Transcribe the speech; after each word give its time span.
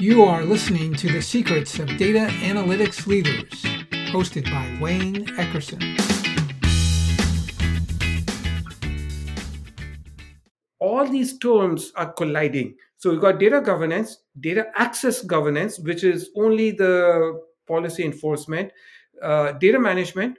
You 0.00 0.22
are 0.22 0.44
listening 0.44 0.94
to 0.94 1.12
The 1.12 1.20
Secrets 1.20 1.80
of 1.80 1.88
Data 1.96 2.28
Analytics 2.42 3.08
Leaders, 3.08 3.50
hosted 4.12 4.44
by 4.44 4.78
Wayne 4.80 5.26
Eckerson. 5.36 5.82
All 10.78 11.04
these 11.08 11.36
terms 11.38 11.90
are 11.96 12.12
colliding. 12.12 12.76
So 12.98 13.10
we've 13.10 13.20
got 13.20 13.40
data 13.40 13.60
governance, 13.60 14.18
data 14.38 14.66
access 14.76 15.20
governance, 15.20 15.80
which 15.80 16.04
is 16.04 16.30
only 16.36 16.70
the 16.70 17.40
policy 17.66 18.04
enforcement, 18.04 18.70
uh, 19.20 19.50
data 19.52 19.80
management, 19.80 20.38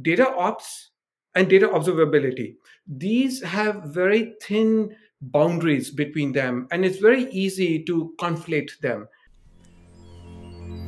data 0.00 0.34
ops, 0.34 0.92
and 1.34 1.46
data 1.46 1.68
observability. 1.68 2.54
These 2.86 3.42
have 3.42 3.82
very 3.84 4.32
thin 4.40 4.96
boundaries 5.20 5.90
between 5.90 6.32
them, 6.32 6.68
and 6.70 6.84
it's 6.84 6.98
very 6.98 7.30
easy 7.30 7.82
to 7.84 8.14
conflate 8.20 8.78
them. 8.80 9.08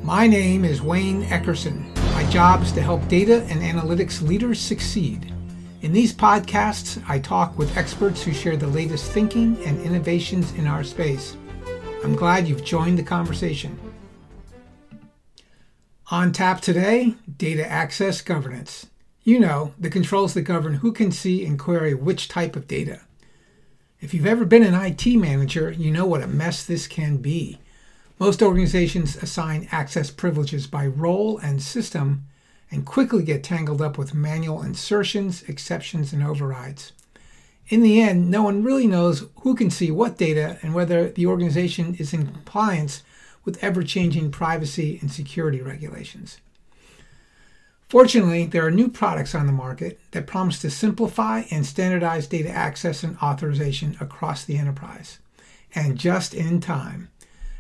My 0.03 0.27
name 0.27 0.65
is 0.65 0.83
Wayne 0.83 1.25
Eckerson. 1.25 1.95
My 2.15 2.25
job 2.31 2.63
is 2.63 2.73
to 2.73 2.83
help 2.83 3.07
data 3.09 3.43
and 3.45 3.61
analytics 3.61 4.27
leaders 4.27 4.61
succeed. 4.61 5.33
In 5.83 5.93
these 5.93 6.13
podcasts, 6.13 7.03
I 7.09 7.19
talk 7.19 7.57
with 7.57 7.77
experts 7.77 8.23
who 8.23 8.33
share 8.33 8.57
the 8.57 8.67
latest 8.67 9.11
thinking 9.13 9.57
and 9.65 9.81
innovations 9.81 10.53
in 10.53 10.67
our 10.67 10.85
space. 10.85 11.37
I'm 12.05 12.15
glad 12.15 12.49
you've 12.49 12.65
joined 12.65 12.99
the 12.99 13.03
conversation. 13.03 13.79
On 16.11 16.33
tap 16.33 16.61
today, 16.61 17.15
data 17.37 17.67
access 17.71 18.21
governance. 18.21 18.87
You 19.23 19.39
know, 19.39 19.75
the 19.79 19.91
controls 19.91 20.35
that 20.35 20.43
govern 20.43 20.75
who 20.75 20.93
can 20.93 21.13
see 21.13 21.45
and 21.45 21.59
query 21.59 21.95
which 21.95 22.27
type 22.29 22.57
of 22.57 22.67
data. 22.67 23.03
If 24.01 24.15
you've 24.15 24.25
ever 24.25 24.47
been 24.47 24.63
an 24.63 24.75
IT 24.75 25.07
manager, 25.17 25.71
you 25.71 25.91
know 25.91 26.07
what 26.07 26.23
a 26.23 26.27
mess 26.27 26.65
this 26.65 26.87
can 26.87 27.19
be. 27.19 27.59
Most 28.19 28.43
organizations 28.43 29.17
assign 29.17 29.69
access 29.71 30.11
privileges 30.11 30.67
by 30.67 30.87
role 30.87 31.37
and 31.37 31.61
system 31.63 32.25
and 32.71 32.87
quickly 32.87 33.23
get 33.23 33.45
tangled 33.45 33.83
up 33.83 33.99
with 33.99 34.15
manual 34.15 34.63
insertions, 34.63 35.43
exceptions, 35.43 36.15
and 36.15 36.23
overrides. 36.23 36.93
In 37.69 37.83
the 37.83 38.01
end, 38.01 38.31
no 38.31 38.43
one 38.43 38.65
really 38.65 38.87
knows 38.87 39.27
who 39.43 39.55
can 39.55 39.69
see 39.69 39.91
what 39.91 40.17
data 40.17 40.59
and 40.63 40.73
whether 40.73 41.11
the 41.11 41.27
organization 41.27 41.95
is 41.99 42.15
in 42.15 42.27
compliance 42.27 43.03
with 43.45 43.63
ever 43.63 43.83
changing 43.83 44.31
privacy 44.31 44.99
and 45.03 45.13
security 45.13 45.61
regulations. 45.61 46.39
Fortunately, 47.91 48.47
there 48.47 48.65
are 48.65 48.71
new 48.71 48.89
products 48.89 49.35
on 49.35 49.47
the 49.47 49.53
market 49.53 49.99
that 50.13 50.29
promise 50.29 50.61
to 50.61 50.71
simplify 50.71 51.43
and 51.51 51.67
standardize 51.67 52.29
data 52.29 52.49
access 52.49 53.03
and 53.03 53.19
authorization 53.21 53.97
across 53.99 54.45
the 54.45 54.57
enterprise, 54.59 55.19
and 55.75 55.99
just 55.99 56.33
in 56.33 56.61
time. 56.61 57.11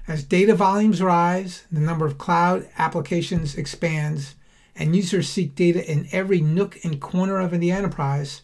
As 0.06 0.22
data 0.22 0.54
volumes 0.54 1.02
rise, 1.02 1.64
the 1.72 1.80
number 1.80 2.06
of 2.06 2.16
cloud 2.16 2.68
applications 2.78 3.56
expands, 3.56 4.36
and 4.76 4.94
users 4.94 5.28
seek 5.28 5.56
data 5.56 5.84
in 5.90 6.06
every 6.12 6.40
nook 6.40 6.78
and 6.84 7.00
corner 7.00 7.40
of 7.40 7.50
the 7.50 7.72
enterprise, 7.72 8.42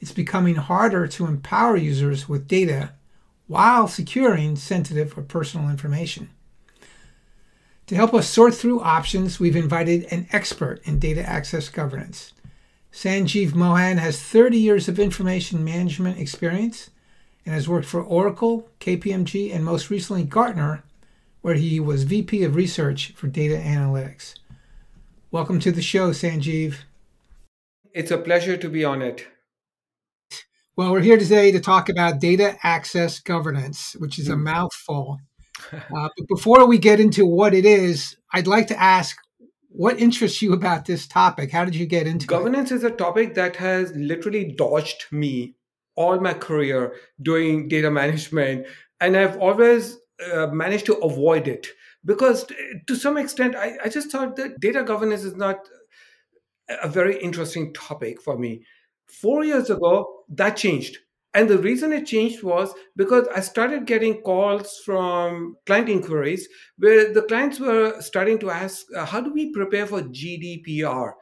it's 0.00 0.10
becoming 0.10 0.56
harder 0.56 1.06
to 1.06 1.26
empower 1.26 1.76
users 1.76 2.28
with 2.28 2.48
data 2.48 2.94
while 3.46 3.86
securing 3.86 4.56
sensitive 4.56 5.16
or 5.16 5.22
personal 5.22 5.70
information. 5.70 6.30
To 7.88 7.94
help 7.94 8.12
us 8.12 8.28
sort 8.28 8.54
through 8.54 8.82
options, 8.82 9.40
we've 9.40 9.56
invited 9.56 10.12
an 10.12 10.28
expert 10.30 10.82
in 10.84 10.98
data 10.98 11.26
access 11.26 11.70
governance. 11.70 12.34
Sanjeev 12.92 13.54
Mohan 13.54 13.96
has 13.96 14.22
30 14.22 14.58
years 14.58 14.88
of 14.88 14.98
information 14.98 15.64
management 15.64 16.18
experience 16.18 16.90
and 17.46 17.54
has 17.54 17.66
worked 17.66 17.86
for 17.86 18.02
Oracle, 18.02 18.68
KPMG, 18.80 19.54
and 19.54 19.64
most 19.64 19.88
recently 19.88 20.22
Gartner, 20.22 20.84
where 21.40 21.54
he 21.54 21.80
was 21.80 22.02
VP 22.02 22.44
of 22.44 22.56
Research 22.56 23.14
for 23.16 23.26
Data 23.26 23.56
Analytics. 23.56 24.34
Welcome 25.30 25.58
to 25.60 25.72
the 25.72 25.80
show, 25.80 26.10
Sanjeev. 26.10 26.74
It's 27.94 28.10
a 28.10 28.18
pleasure 28.18 28.58
to 28.58 28.68
be 28.68 28.84
on 28.84 29.00
it. 29.00 29.26
Well, 30.76 30.92
we're 30.92 31.00
here 31.00 31.18
today 31.18 31.52
to 31.52 31.60
talk 31.60 31.88
about 31.88 32.20
data 32.20 32.58
access 32.62 33.18
governance, 33.18 33.96
which 33.98 34.18
is 34.18 34.28
a 34.28 34.34
hmm. 34.34 34.44
mouthful. 34.44 35.20
Uh, 35.94 36.08
but 36.16 36.28
before 36.28 36.66
we 36.66 36.78
get 36.78 37.00
into 37.00 37.26
what 37.26 37.54
it 37.54 37.64
is, 37.64 38.16
I'd 38.32 38.46
like 38.46 38.68
to 38.68 38.80
ask 38.80 39.16
what 39.68 40.00
interests 40.00 40.42
you 40.42 40.52
about 40.52 40.86
this 40.86 41.06
topic? 41.06 41.50
How 41.50 41.64
did 41.64 41.74
you 41.74 41.86
get 41.86 42.06
into 42.06 42.26
Governance 42.26 42.72
it? 42.72 42.76
is 42.76 42.84
a 42.84 42.90
topic 42.90 43.34
that 43.34 43.56
has 43.56 43.92
literally 43.94 44.52
dodged 44.56 45.06
me 45.12 45.54
all 45.94 46.18
my 46.20 46.32
career 46.32 46.94
doing 47.20 47.68
data 47.68 47.90
management. 47.90 48.66
And 49.00 49.16
I've 49.16 49.36
always 49.38 49.98
uh, 50.32 50.46
managed 50.48 50.86
to 50.86 50.96
avoid 50.98 51.48
it 51.48 51.66
because 52.04 52.46
to 52.86 52.96
some 52.96 53.18
extent, 53.18 53.56
I, 53.56 53.76
I 53.84 53.88
just 53.88 54.10
thought 54.10 54.36
that 54.36 54.60
data 54.60 54.82
governance 54.82 55.24
is 55.24 55.36
not 55.36 55.58
a 56.82 56.88
very 56.88 57.20
interesting 57.20 57.72
topic 57.74 58.22
for 58.22 58.38
me. 58.38 58.62
Four 59.06 59.44
years 59.44 59.70
ago, 59.70 60.24
that 60.30 60.56
changed 60.56 60.98
and 61.38 61.48
the 61.48 61.58
reason 61.58 61.92
it 61.92 62.04
changed 62.04 62.42
was 62.42 62.74
because 62.96 63.28
I 63.32 63.38
started 63.38 63.86
getting 63.86 64.22
calls 64.22 64.80
from 64.84 65.54
client 65.66 65.88
inquiries 65.88 66.48
where 66.78 67.12
the 67.12 67.22
clients 67.22 67.60
were 67.60 68.00
starting 68.00 68.40
to 68.40 68.50
ask, 68.50 68.86
uh, 68.96 69.04
how 69.04 69.20
do 69.20 69.32
we 69.32 69.52
prepare 69.52 69.86
for 69.86 70.02
GDPR? 70.02 71.12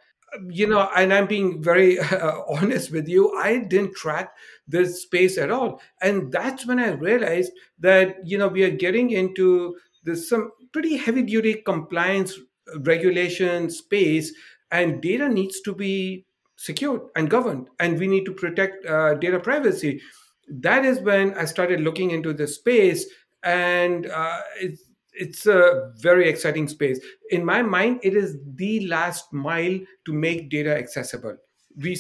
You 0.48 0.68
know, 0.68 0.88
and 0.96 1.12
I'm 1.12 1.26
being 1.26 1.62
very 1.62 1.98
uh, 2.00 2.40
honest 2.48 2.92
with 2.92 3.08
you, 3.08 3.30
I 3.36 3.58
didn't 3.58 3.94
track 3.94 4.32
this 4.66 5.02
space 5.02 5.36
at 5.36 5.50
all. 5.50 5.82
And 6.00 6.32
that's 6.32 6.64
when 6.64 6.78
I 6.78 6.92
realized 6.92 7.52
that, 7.80 8.16
you 8.24 8.38
know, 8.38 8.48
we 8.48 8.64
are 8.64 8.70
getting 8.70 9.10
into 9.10 9.76
this 10.02 10.30
some 10.30 10.50
pretty 10.72 10.96
heavy 10.96 11.24
duty 11.24 11.56
compliance 11.66 12.38
regulation 12.78 13.68
space 13.68 14.32
and 14.70 15.02
data 15.02 15.28
needs 15.28 15.60
to 15.60 15.74
be 15.74 16.24
secured 16.56 17.02
and 17.14 17.30
governed 17.30 17.68
and 17.80 17.98
we 17.98 18.06
need 18.06 18.24
to 18.24 18.32
protect 18.32 18.84
uh, 18.86 19.14
data 19.14 19.38
privacy. 19.38 20.00
That 20.48 20.84
is 20.84 21.00
when 21.00 21.34
i 21.34 21.44
started 21.44 21.80
looking 21.80 22.10
into 22.10 22.32
this 22.32 22.56
space 22.56 23.06
and 23.42 24.06
uh, 24.06 24.40
it's 24.60 24.82
it's 25.18 25.46
a 25.46 25.92
very 25.96 26.28
exciting 26.28 26.68
space. 26.68 27.00
In 27.30 27.44
my 27.44 27.62
mind 27.62 28.00
it 28.02 28.14
is 28.14 28.36
the 28.54 28.86
last 28.86 29.32
mile 29.32 29.78
to 30.04 30.12
make 30.12 30.50
data 30.50 30.76
accessible. 30.76 31.36
We 31.76 31.98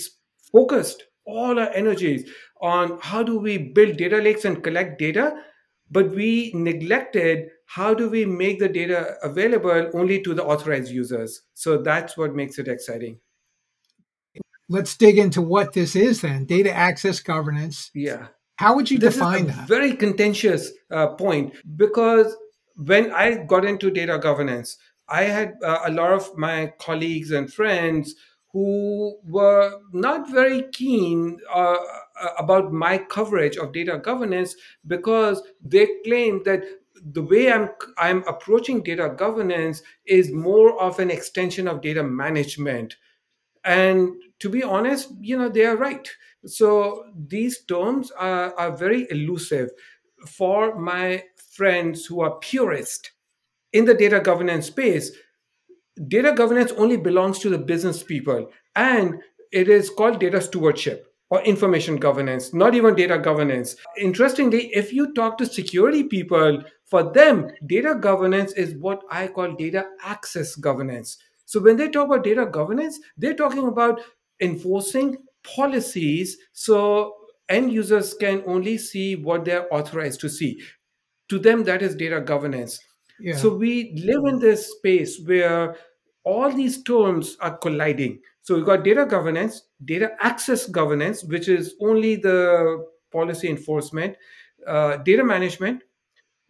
focused 0.52 1.04
all 1.24 1.58
our 1.58 1.70
energies 1.70 2.30
on 2.60 2.98
how 3.00 3.22
do 3.22 3.38
we 3.38 3.58
build 3.58 3.96
data 3.96 4.18
lakes 4.18 4.44
and 4.44 4.62
collect 4.62 4.98
data 4.98 5.42
but 5.90 6.10
we 6.10 6.52
neglected 6.54 7.48
how 7.66 7.94
do 7.94 8.08
we 8.08 8.24
make 8.24 8.58
the 8.58 8.68
data 8.68 9.16
available 9.22 9.90
only 9.94 10.20
to 10.22 10.34
the 10.34 10.44
authorized 10.44 10.90
users. 10.90 11.42
So 11.54 11.78
that's 11.78 12.16
what 12.16 12.34
makes 12.34 12.58
it 12.58 12.68
exciting 12.68 13.18
let's 14.68 14.96
dig 14.96 15.18
into 15.18 15.42
what 15.42 15.72
this 15.72 15.96
is 15.96 16.20
then 16.22 16.44
data 16.44 16.72
access 16.72 17.20
governance. 17.20 17.90
Yeah. 17.94 18.28
How 18.56 18.74
would 18.74 18.90
you 18.90 18.98
this 18.98 19.14
define 19.14 19.46
that? 19.48 19.68
Very 19.68 19.94
contentious 19.94 20.72
uh, 20.90 21.08
point 21.08 21.54
because 21.76 22.34
when 22.76 23.12
I 23.12 23.44
got 23.44 23.64
into 23.64 23.90
data 23.90 24.18
governance, 24.18 24.78
I 25.08 25.24
had 25.24 25.54
uh, 25.62 25.80
a 25.84 25.90
lot 25.90 26.12
of 26.12 26.36
my 26.36 26.72
colleagues 26.78 27.30
and 27.30 27.52
friends 27.52 28.14
who 28.52 29.18
were 29.24 29.72
not 29.92 30.30
very 30.30 30.64
keen 30.72 31.38
uh, 31.52 31.76
uh 32.20 32.28
about 32.38 32.72
my 32.72 32.96
coverage 32.96 33.56
of 33.58 33.72
data 33.72 33.98
governance 33.98 34.56
because 34.86 35.42
they 35.62 35.86
claimed 36.04 36.44
that 36.46 36.62
the 37.12 37.22
way 37.22 37.52
I'm 37.52 37.68
I'm 37.98 38.24
approaching 38.26 38.82
data 38.82 39.14
governance 39.16 39.82
is 40.06 40.32
more 40.32 40.80
of 40.80 40.98
an 40.98 41.10
extension 41.10 41.68
of 41.68 41.82
data 41.82 42.02
management 42.02 42.96
and 43.64 44.14
to 44.38 44.48
be 44.48 44.62
honest 44.62 45.10
you 45.20 45.36
know 45.36 45.48
they 45.48 45.64
are 45.64 45.76
right 45.76 46.08
so 46.44 47.04
these 47.26 47.64
terms 47.64 48.10
are, 48.12 48.54
are 48.58 48.76
very 48.76 49.06
elusive 49.10 49.70
for 50.26 50.78
my 50.78 51.22
friends 51.52 52.06
who 52.06 52.20
are 52.20 52.38
purist 52.38 53.12
in 53.72 53.84
the 53.84 53.94
data 53.94 54.20
governance 54.20 54.66
space 54.66 55.12
data 56.08 56.32
governance 56.32 56.72
only 56.72 56.96
belongs 56.96 57.38
to 57.38 57.48
the 57.48 57.58
business 57.58 58.02
people 58.02 58.50
and 58.74 59.14
it 59.52 59.68
is 59.68 59.90
called 59.90 60.20
data 60.20 60.40
stewardship 60.40 61.06
or 61.30 61.42
information 61.42 61.96
governance, 61.96 62.54
not 62.54 62.74
even 62.74 62.94
data 62.94 63.18
governance. 63.18 63.76
Interestingly, 63.98 64.66
if 64.74 64.92
you 64.92 65.12
talk 65.12 65.38
to 65.38 65.46
security 65.46 66.04
people, 66.04 66.62
for 66.84 67.12
them, 67.12 67.50
data 67.66 67.96
governance 67.96 68.52
is 68.52 68.76
what 68.76 69.02
I 69.10 69.26
call 69.26 69.54
data 69.54 69.86
access 70.04 70.54
governance. 70.54 71.18
So 71.44 71.60
when 71.60 71.76
they 71.76 71.88
talk 71.88 72.06
about 72.06 72.24
data 72.24 72.46
governance, 72.46 73.00
they're 73.16 73.34
talking 73.34 73.66
about 73.66 74.00
enforcing 74.40 75.16
policies 75.42 76.36
so 76.52 77.14
end 77.48 77.72
users 77.72 78.14
can 78.14 78.42
only 78.46 78.76
see 78.78 79.16
what 79.16 79.44
they're 79.44 79.72
authorized 79.72 80.20
to 80.20 80.28
see. 80.28 80.60
To 81.28 81.38
them, 81.38 81.64
that 81.64 81.82
is 81.82 81.94
data 81.94 82.20
governance. 82.20 82.80
Yeah. 83.20 83.36
So 83.36 83.54
we 83.54 83.92
live 83.96 84.24
in 84.26 84.38
this 84.38 84.72
space 84.72 85.20
where 85.24 85.76
all 86.24 86.50
these 86.52 86.82
terms 86.82 87.36
are 87.40 87.56
colliding. 87.56 88.20
So 88.42 88.54
we've 88.54 88.66
got 88.66 88.84
data 88.84 89.06
governance, 89.06 89.62
data 89.84 90.10
access 90.20 90.66
governance, 90.66 91.24
which 91.24 91.48
is 91.48 91.74
only 91.80 92.16
the 92.16 92.84
policy 93.12 93.48
enforcement, 93.48 94.16
uh, 94.66 94.98
data 94.98 95.24
management, 95.24 95.82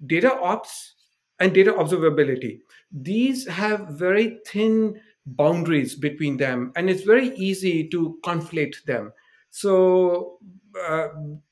data 0.07 0.35
ops, 0.41 0.95
and 1.39 1.53
data 1.55 1.73
observability. 1.73 2.61
These 2.91 3.47
have 3.49 3.89
very 3.89 4.39
thin 4.47 5.01
boundaries 5.27 5.95
between 5.95 6.37
them, 6.37 6.73
and 6.77 6.89
it's 6.89 7.03
very 7.03 7.35
easy 7.37 7.89
to 7.89 8.19
conflate 8.25 8.83
them. 8.85 9.13
So, 9.51 10.39
uh, 10.81 11.09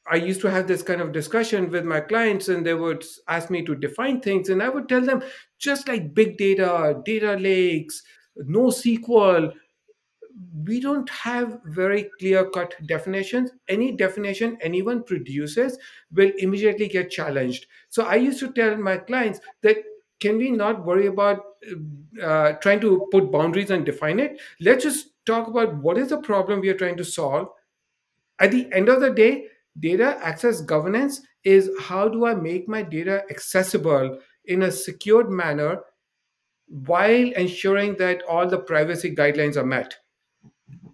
I 0.06 0.17
used 0.17 0.43
to 0.43 0.50
have 0.50 0.67
this 0.67 0.82
kind 0.82 1.00
of 1.00 1.12
discussion 1.12 1.71
with 1.71 1.85
my 1.85 2.00
clients, 2.00 2.49
and 2.49 2.65
they 2.65 2.75
would 2.75 3.05
ask 3.29 3.50
me 3.50 3.65
to 3.65 3.75
define 3.75 4.21
things, 4.21 4.49
and 4.49 4.62
I 4.62 4.69
would 4.69 4.88
tell 4.88 5.00
them 5.00 5.23
just 5.59 5.88
like 5.88 6.15
big 6.15 6.37
data, 6.37 7.00
data 7.05 7.35
lakes, 7.35 8.03
no 8.37 8.67
NoSQL, 8.67 9.53
we 10.67 10.81
don't 10.81 11.09
have 11.11 11.61
very 11.67 12.11
clear 12.19 12.49
cut 12.50 12.75
definitions. 12.87 13.50
Any 13.69 13.93
definition 13.93 14.59
anyone 14.61 15.05
produces 15.05 15.79
will 16.12 16.32
immediately 16.38 16.88
get 16.88 17.11
challenged. 17.11 17.67
So 17.88 18.05
I 18.05 18.17
used 18.17 18.41
to 18.41 18.53
tell 18.53 18.77
my 18.77 18.97
clients 18.97 19.41
that 19.62 19.77
can 20.25 20.38
we 20.38 20.50
not 20.50 20.85
worry 20.85 21.06
about 21.06 21.43
uh, 22.23 22.53
trying 22.65 22.81
to 22.81 23.06
put 23.12 23.31
boundaries 23.31 23.71
and 23.71 23.85
define 23.85 24.21
it? 24.21 24.41
Let's 24.61 24.85
just 24.85 25.09
talk 25.26 25.49
about 25.49 25.76
what 25.76 25.99
is 25.99 26.09
the 26.11 26.19
problem 26.19 26.61
we 26.61 26.69
are 26.69 26.81
trying 26.82 26.97
to 26.99 27.05
solve. 27.05 27.49
At 28.38 28.50
the 28.50 28.69
end 28.73 28.88
of 28.88 29.00
the 29.00 29.11
day, 29.11 29.47
data 29.79 30.19
access 30.23 30.61
governance 30.61 31.21
is 31.44 31.71
how 31.81 32.09
do 32.09 32.26
I 32.26 32.35
make 32.35 32.69
my 32.69 32.82
data 32.82 33.23
accessible 33.31 34.19
in 34.44 34.62
a 34.62 34.71
secured 34.71 35.31
manner 35.31 35.81
while 36.67 37.32
ensuring 37.44 37.97
that 37.97 38.23
all 38.29 38.49
the 38.49 38.59
privacy 38.59 39.15
guidelines 39.15 39.56
are 39.56 39.67
met 39.67 39.94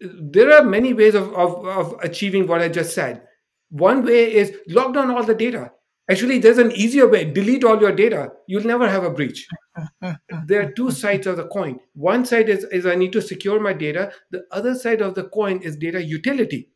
there 0.00 0.52
are 0.52 0.64
many 0.64 0.94
ways 0.94 1.14
of, 1.14 1.32
of, 1.34 1.66
of 1.66 1.96
achieving 2.02 2.46
what 2.46 2.62
I 2.62 2.68
just 2.68 2.94
said. 2.94 3.22
One 3.70 4.04
way 4.04 4.32
is 4.32 4.56
lock 4.68 4.94
down 4.94 5.10
all 5.10 5.22
the 5.22 5.34
data. 5.34 5.72
Actually, 6.10 6.38
there's 6.38 6.58
an 6.58 6.72
easier 6.72 7.08
way 7.08 7.24
delete 7.24 7.62
all 7.62 7.80
your 7.80 7.92
data. 7.92 8.32
You'll 8.48 8.64
never 8.64 8.88
have 8.88 9.04
a 9.04 9.10
breach. 9.10 9.46
there 10.46 10.62
are 10.62 10.72
two 10.72 10.90
sides 10.90 11.26
of 11.26 11.36
the 11.36 11.46
coin. 11.46 11.78
One 11.94 12.24
side 12.24 12.48
is, 12.48 12.64
is 12.64 12.84
I 12.84 12.96
need 12.96 13.12
to 13.12 13.22
secure 13.22 13.60
my 13.60 13.72
data, 13.72 14.12
the 14.30 14.44
other 14.50 14.74
side 14.74 15.02
of 15.02 15.14
the 15.14 15.24
coin 15.24 15.62
is 15.62 15.76
data 15.76 16.02
utility. 16.02 16.70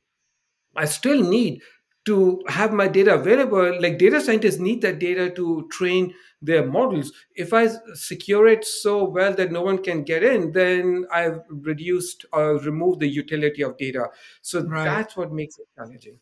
I 0.77 0.85
still 0.85 1.23
need 1.23 1.63
to 2.05 2.43
have 2.49 2.73
my 2.73 2.87
data 2.87 3.15
available 3.15 3.81
like 3.81 3.99
data 3.99 4.21
scientists 4.21 4.59
need 4.59 4.83
that 4.83 4.99
data 4.99 5.31
to 5.31 5.67
train 5.71 6.13
their 6.43 6.67
models 6.67 7.13
if 7.35 7.55
i 7.55 7.67
secure 7.95 8.47
it 8.47 8.65
so 8.65 9.05
well 9.05 9.33
that 9.33 9.51
no 9.51 9.63
one 9.63 9.83
can 9.83 10.03
get 10.03 10.23
in 10.23 10.53
then 10.53 11.07
i've 11.11 11.41
reduced 11.49 12.27
or 12.33 12.59
removed 12.59 13.01
the 13.01 13.09
utility 13.09 13.63
of 13.63 13.77
data 13.79 14.07
so 14.43 14.63
right. 14.65 14.85
that's 14.85 15.17
what 15.17 15.33
makes 15.33 15.59
it 15.59 15.67
challenging 15.77 16.19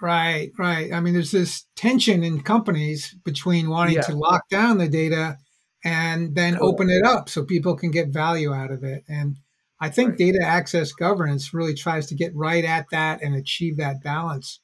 right 0.00 0.50
right 0.58 0.92
i 0.92 1.00
mean 1.00 1.14
there's 1.14 1.30
this 1.30 1.66
tension 1.76 2.22
in 2.22 2.40
companies 2.40 3.14
between 3.24 3.70
wanting 3.70 3.94
yeah. 3.94 4.02
to 4.02 4.16
lock 4.16 4.48
down 4.50 4.78
the 4.78 4.88
data 4.88 5.38
and 5.84 6.34
then 6.34 6.56
cool. 6.56 6.68
open 6.68 6.90
it 6.90 7.04
up 7.04 7.28
so 7.28 7.44
people 7.44 7.76
can 7.76 7.90
get 7.90 8.08
value 8.08 8.52
out 8.52 8.70
of 8.70 8.84
it 8.84 9.04
and 9.08 9.38
i 9.80 9.88
think 9.88 10.10
right. 10.10 10.18
data 10.18 10.40
access 10.42 10.92
governance 10.92 11.54
really 11.54 11.74
tries 11.74 12.06
to 12.06 12.14
get 12.14 12.34
right 12.34 12.64
at 12.64 12.86
that 12.90 13.22
and 13.22 13.34
achieve 13.34 13.76
that 13.76 14.02
balance 14.02 14.60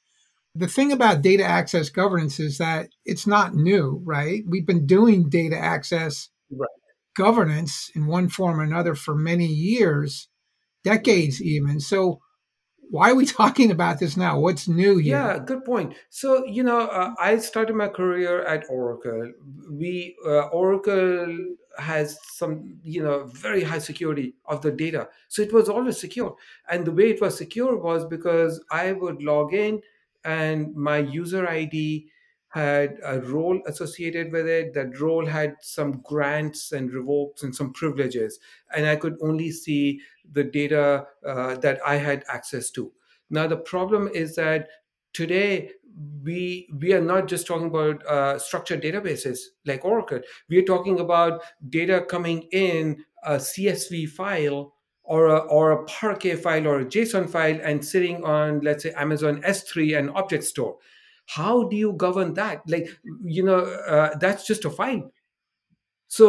the 0.55 0.67
thing 0.67 0.91
about 0.91 1.21
data 1.21 1.43
access 1.43 1.89
governance 1.89 2.39
is 2.39 2.57
that 2.59 2.89
it's 3.05 3.25
not 3.25 3.55
new, 3.55 4.01
right? 4.05 4.43
We've 4.47 4.67
been 4.67 4.85
doing 4.85 5.29
data 5.29 5.57
access 5.57 6.29
right. 6.51 6.69
governance 7.15 7.89
in 7.95 8.05
one 8.05 8.29
form 8.29 8.59
or 8.59 8.63
another 8.63 8.93
for 8.93 9.15
many 9.15 9.47
years, 9.47 10.27
decades 10.83 11.41
even. 11.41 11.79
So, 11.79 12.19
why 12.93 13.09
are 13.09 13.15
we 13.15 13.25
talking 13.25 13.71
about 13.71 13.97
this 13.97 14.15
now? 14.15 14.37
What's 14.39 14.67
new 14.67 14.97
here? 14.97 15.17
Yeah, 15.17 15.39
good 15.39 15.65
point. 15.65 15.95
So, 16.11 16.45
you 16.45 16.61
know, 16.61 16.81
uh, 16.81 17.15
I 17.19 17.37
started 17.37 17.75
my 17.75 17.87
career 17.87 18.43
at 18.43 18.65
Oracle. 18.69 19.33
We, 19.67 20.15
uh, 20.23 20.49
Oracle 20.49 21.55
has 21.79 22.19
some, 22.21 22.77
you 22.83 23.01
know, 23.01 23.23
very 23.23 23.63
high 23.63 23.79
security 23.79 24.35
of 24.45 24.61
the 24.61 24.69
data. 24.69 25.09
So 25.27 25.41
it 25.41 25.51
was 25.51 25.69
always 25.69 25.99
secure. 25.99 26.35
And 26.69 26.85
the 26.85 26.91
way 26.91 27.09
it 27.09 27.19
was 27.19 27.35
secure 27.35 27.75
was 27.77 28.05
because 28.05 28.63
I 28.69 28.91
would 28.91 29.23
log 29.23 29.55
in, 29.55 29.81
and 30.23 30.75
my 30.75 30.99
user 30.99 31.47
ID 31.49 32.11
had 32.49 32.99
a 33.03 33.19
role 33.21 33.59
associated 33.65 34.31
with 34.31 34.47
it. 34.47 34.75
That 34.75 34.99
role 34.99 35.25
had 35.25 35.55
some 35.61 36.01
grants 36.03 36.71
and 36.71 36.93
revokes 36.93 37.41
and 37.41 37.55
some 37.55 37.73
privileges, 37.73 38.39
and 38.75 38.85
I 38.85 38.97
could 38.97 39.17
only 39.19 39.49
see 39.49 39.99
the 40.31 40.43
data 40.43 41.05
uh, 41.25 41.55
that 41.57 41.79
I 41.85 41.95
had 41.95 42.23
access 42.27 42.71
to. 42.71 42.91
Now 43.29 43.47
the 43.47 43.57
problem 43.57 44.07
is 44.07 44.35
that 44.35 44.69
today 45.13 45.71
we 46.23 46.67
we 46.79 46.93
are 46.93 47.01
not 47.01 47.27
just 47.27 47.45
talking 47.45 47.67
about 47.67 48.05
uh, 48.05 48.39
structured 48.39 48.81
databases 48.81 49.39
like 49.65 49.85
Oracle. 49.85 50.21
We 50.49 50.57
are 50.59 50.65
talking 50.65 50.99
about 50.99 51.41
data 51.69 52.05
coming 52.07 52.43
in 52.51 53.03
a 53.23 53.35
CSV 53.35 54.09
file 54.09 54.73
or 55.03 55.27
a, 55.27 55.37
or 55.37 55.71
a 55.71 55.85
Parquet 55.85 56.35
file 56.35 56.67
or 56.67 56.79
a 56.79 56.85
JSON 56.85 57.29
file 57.29 57.59
and 57.61 57.83
sitting 57.83 58.23
on, 58.23 58.61
let's 58.61 58.83
say, 58.83 58.91
Amazon 58.91 59.41
S3 59.41 59.99
and 59.99 60.09
object 60.11 60.43
store. 60.45 60.77
How 61.25 61.67
do 61.67 61.75
you 61.75 61.93
govern 61.93 62.33
that? 62.35 62.61
Like, 62.67 62.89
you 63.23 63.43
know, 63.43 63.59
uh, 63.59 64.15
that's 64.17 64.45
just 64.47 64.65
a 64.65 64.69
file. 64.69 65.11
So, 66.15 66.25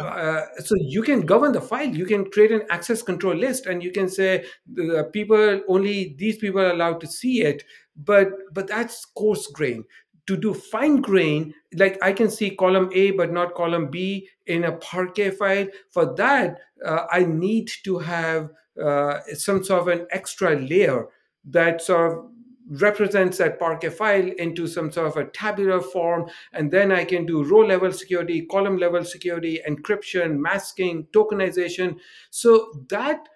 uh, 0.00 0.42
so 0.64 0.74
you 0.78 1.02
can 1.02 1.20
govern 1.32 1.52
the 1.52 1.60
file. 1.60 1.88
You 1.88 2.06
can 2.06 2.30
create 2.30 2.52
an 2.52 2.62
access 2.70 3.02
control 3.02 3.34
list, 3.34 3.66
and 3.66 3.82
you 3.82 3.92
can 3.92 4.08
say 4.08 4.44
the 4.72 5.10
people 5.12 5.60
only 5.68 6.14
these 6.18 6.38
people 6.38 6.60
are 6.60 6.70
allowed 6.70 7.00
to 7.02 7.06
see 7.06 7.42
it. 7.42 7.64
But 7.96 8.28
but 8.54 8.66
that's 8.68 9.04
coarse 9.04 9.46
grain 9.48 9.84
to 10.26 10.36
do 10.36 10.52
fine 10.54 10.96
grain, 11.00 11.54
like 11.74 11.98
I 12.02 12.12
can 12.12 12.30
see 12.30 12.50
column 12.56 12.90
A 12.94 13.12
but 13.12 13.32
not 13.32 13.54
column 13.54 13.90
B 13.90 14.28
in 14.46 14.64
a 14.64 14.72
Parquet 14.72 15.30
file. 15.30 15.68
For 15.90 16.14
that, 16.16 16.58
uh, 16.84 17.06
I 17.10 17.24
need 17.24 17.70
to 17.84 17.98
have 17.98 18.50
uh, 18.82 19.20
some 19.34 19.62
sort 19.62 19.82
of 19.82 19.88
an 19.88 20.06
extra 20.10 20.58
layer 20.58 21.06
that 21.44 21.80
sort 21.80 22.12
of 22.12 22.30
represents 22.68 23.38
that 23.38 23.58
Parquet 23.58 23.90
file 23.90 24.30
into 24.38 24.66
some 24.66 24.90
sort 24.90 25.06
of 25.08 25.16
a 25.16 25.30
tabular 25.30 25.80
form. 25.80 26.28
And 26.52 26.70
then 26.70 26.92
I 26.92 27.04
can 27.04 27.26
do 27.26 27.44
row 27.44 27.60
level 27.60 27.92
security, 27.92 28.46
column 28.46 28.76
level 28.76 29.04
security, 29.04 29.60
encryption, 29.68 30.38
masking, 30.38 31.06
tokenization. 31.12 31.96
So 32.30 32.72
that 32.90 33.28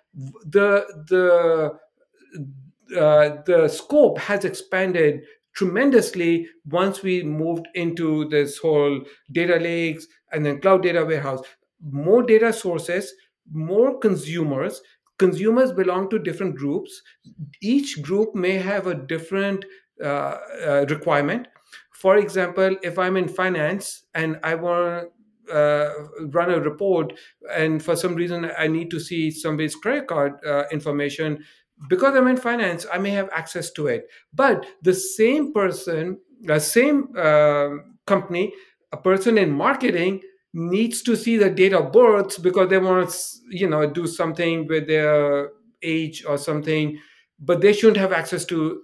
the 0.45 0.85
the 1.09 1.79
uh, 2.99 3.43
the 3.47 3.69
scope 3.69 4.19
has 4.19 4.45
expanded 4.45 5.23
tremendously 5.55 6.49
once 6.67 7.03
we 7.03 7.23
moved 7.23 7.67
into 7.75 8.29
this 8.29 8.59
whole 8.59 9.01
data 9.33 9.57
lakes 9.57 10.07
and 10.33 10.45
then 10.45 10.61
cloud 10.61 10.83
data 10.83 11.05
warehouse. 11.05 11.43
More 11.83 12.23
data 12.23 12.53
sources, 12.53 13.13
more 13.53 13.99
consumers. 13.99 14.81
Consumers 15.21 15.71
belong 15.71 16.09
to 16.11 16.19
different 16.19 16.57
groups. 16.57 17.03
Each 17.61 18.01
group 18.01 18.35
may 18.35 18.57
have 18.57 18.87
a 18.87 18.95
different 18.95 19.65
uh, 20.03 20.07
uh, 20.09 20.87
requirement. 20.89 21.49
For 21.93 22.17
example, 22.17 22.77
if 22.83 22.99
I'm 22.99 23.19
in 23.19 23.29
finance 23.29 24.05
and 24.15 24.39
I 24.43 24.55
want 24.55 25.09
to 25.49 25.55
uh, 25.55 25.89
run 26.37 26.51
a 26.51 26.61
report, 26.61 27.13
and 27.63 27.83
for 27.83 27.97
some 27.97 28.15
reason 28.15 28.51
I 28.65 28.67
need 28.77 28.91
to 28.91 29.01
see 29.09 29.31
somebody's 29.31 29.77
credit 29.77 30.07
card 30.07 30.33
uh, 30.47 30.65
information, 30.73 31.45
because 31.89 32.17
I'm 32.17 32.29
in 32.29 32.39
finance, 32.39 32.87
I 32.91 32.99
may 32.99 33.11
have 33.11 33.29
access 33.33 33.71
to 33.73 33.89
it. 33.89 34.03
But 34.33 34.65
the 34.83 34.95
same 34.95 35.53
person, 35.53 36.19
the 36.41 36.61
same 36.61 37.09
uh, 37.17 37.69
company, 38.07 38.55
a 38.93 38.97
person 38.97 39.37
in 39.37 39.51
marketing 39.51 40.23
needs 40.53 41.03
to 41.03 41.17
see 41.17 41.37
the 41.37 41.51
date 41.51 41.73
of 41.73 41.93
birth 41.93 42.43
because 42.43 42.69
they 42.69 42.79
want 42.79 43.09
to, 43.09 43.17
you 43.51 43.69
know, 43.69 43.89
do 43.89 44.07
something 44.07 44.67
with 44.67 44.87
their 44.87 45.51
age 45.83 46.25
or 46.27 46.37
something, 46.37 46.99
but 47.39 47.61
they 47.61 47.73
shouldn't 47.73 47.97
have 47.97 48.13
access 48.13 48.45
to 48.47 48.83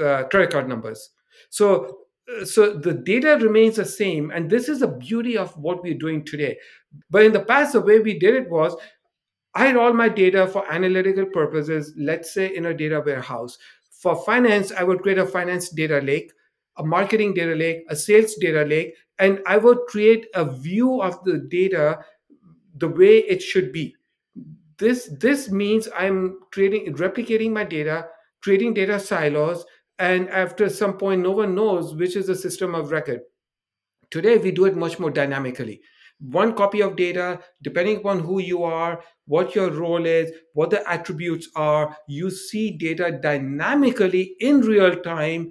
uh, 0.00 0.24
credit 0.24 0.50
card 0.50 0.68
numbers. 0.68 1.10
So, 1.50 1.98
uh, 2.40 2.44
so 2.44 2.72
the 2.72 2.92
data 2.92 3.38
remains 3.40 3.76
the 3.76 3.84
same, 3.84 4.30
and 4.30 4.50
this 4.50 4.68
is 4.68 4.80
the 4.80 4.88
beauty 4.88 5.38
of 5.38 5.56
what 5.56 5.82
we're 5.82 5.94
doing 5.94 6.24
today. 6.24 6.58
But 7.10 7.24
in 7.24 7.32
the 7.32 7.44
past, 7.44 7.72
the 7.72 7.80
way 7.80 8.00
we 8.00 8.18
did 8.18 8.34
it 8.34 8.50
was 8.50 8.76
I 9.56 9.68
had 9.68 9.76
all 9.76 9.94
my 9.94 10.10
data 10.10 10.46
for 10.46 10.70
analytical 10.70 11.24
purposes, 11.24 11.94
let's 11.96 12.34
say 12.34 12.54
in 12.54 12.66
a 12.66 12.74
data 12.74 13.02
warehouse. 13.04 13.56
For 14.02 14.14
finance, 14.24 14.70
I 14.70 14.82
would 14.82 15.00
create 15.00 15.16
a 15.16 15.24
finance 15.24 15.70
data 15.70 15.98
lake, 16.00 16.30
a 16.78 16.84
marketing 16.84 17.34
data 17.34 17.54
lake, 17.54 17.84
a 17.88 17.96
sales 17.96 18.34
data 18.34 18.62
lake, 18.62 18.94
and 19.18 19.40
I 19.46 19.56
would 19.56 19.78
create 19.88 20.26
a 20.34 20.44
view 20.44 21.00
of 21.00 21.22
the 21.24 21.38
data 21.50 21.98
the 22.76 22.88
way 22.88 23.18
it 23.18 23.42
should 23.42 23.72
be. 23.72 23.96
This, 24.78 25.10
this 25.20 25.50
means 25.50 25.88
I'm 25.96 26.38
creating 26.52 26.94
replicating 26.94 27.52
my 27.52 27.64
data, 27.64 28.08
creating 28.42 28.74
data 28.74 29.00
silos, 29.00 29.64
and 29.98 30.28
after 30.28 30.68
some 30.68 30.98
point, 30.98 31.22
no 31.22 31.30
one 31.30 31.54
knows 31.54 31.94
which 31.94 32.16
is 32.16 32.26
the 32.26 32.36
system 32.36 32.74
of 32.74 32.90
record. 32.90 33.20
Today, 34.10 34.36
we 34.36 34.50
do 34.50 34.66
it 34.66 34.76
much 34.76 34.98
more 34.98 35.10
dynamically 35.10 35.80
one 36.18 36.54
copy 36.54 36.80
of 36.80 36.96
data, 36.96 37.40
depending 37.62 37.98
upon 37.98 38.20
who 38.20 38.40
you 38.40 38.64
are, 38.64 39.02
what 39.26 39.54
your 39.54 39.70
role 39.70 40.06
is, 40.06 40.30
what 40.54 40.70
the 40.70 40.88
attributes 40.88 41.48
are, 41.54 41.96
you 42.08 42.30
see 42.30 42.70
data 42.70 43.18
dynamically 43.22 44.34
in 44.40 44.60
real 44.60 44.96
time 44.96 45.50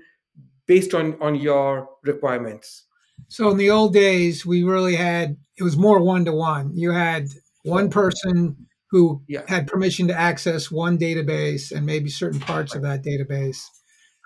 based 0.67 0.93
on, 0.93 1.22
on 1.22 1.36
your 1.36 1.89
requirements. 2.03 2.86
So 3.27 3.50
in 3.50 3.57
the 3.57 3.69
old 3.69 3.93
days, 3.93 4.45
we 4.45 4.63
really 4.63 4.95
had 4.95 5.38
it 5.57 5.63
was 5.63 5.77
more 5.77 6.01
one 6.01 6.25
to 6.25 6.34
one. 6.34 6.75
You 6.75 6.91
had 6.91 7.27
one 7.63 7.89
person 7.89 8.67
who 8.91 9.22
Yeah, 9.27 9.41
had 9.48 9.67
permission 9.67 10.07
to 10.07 10.19
access 10.19 10.69
one 10.69 10.98
database 10.98 11.72
and 11.72 11.86
maybe 11.86 12.10
certain 12.10 12.39
parts 12.39 12.75
of 12.75 12.81
that 12.84 13.03
database. 13.03 13.63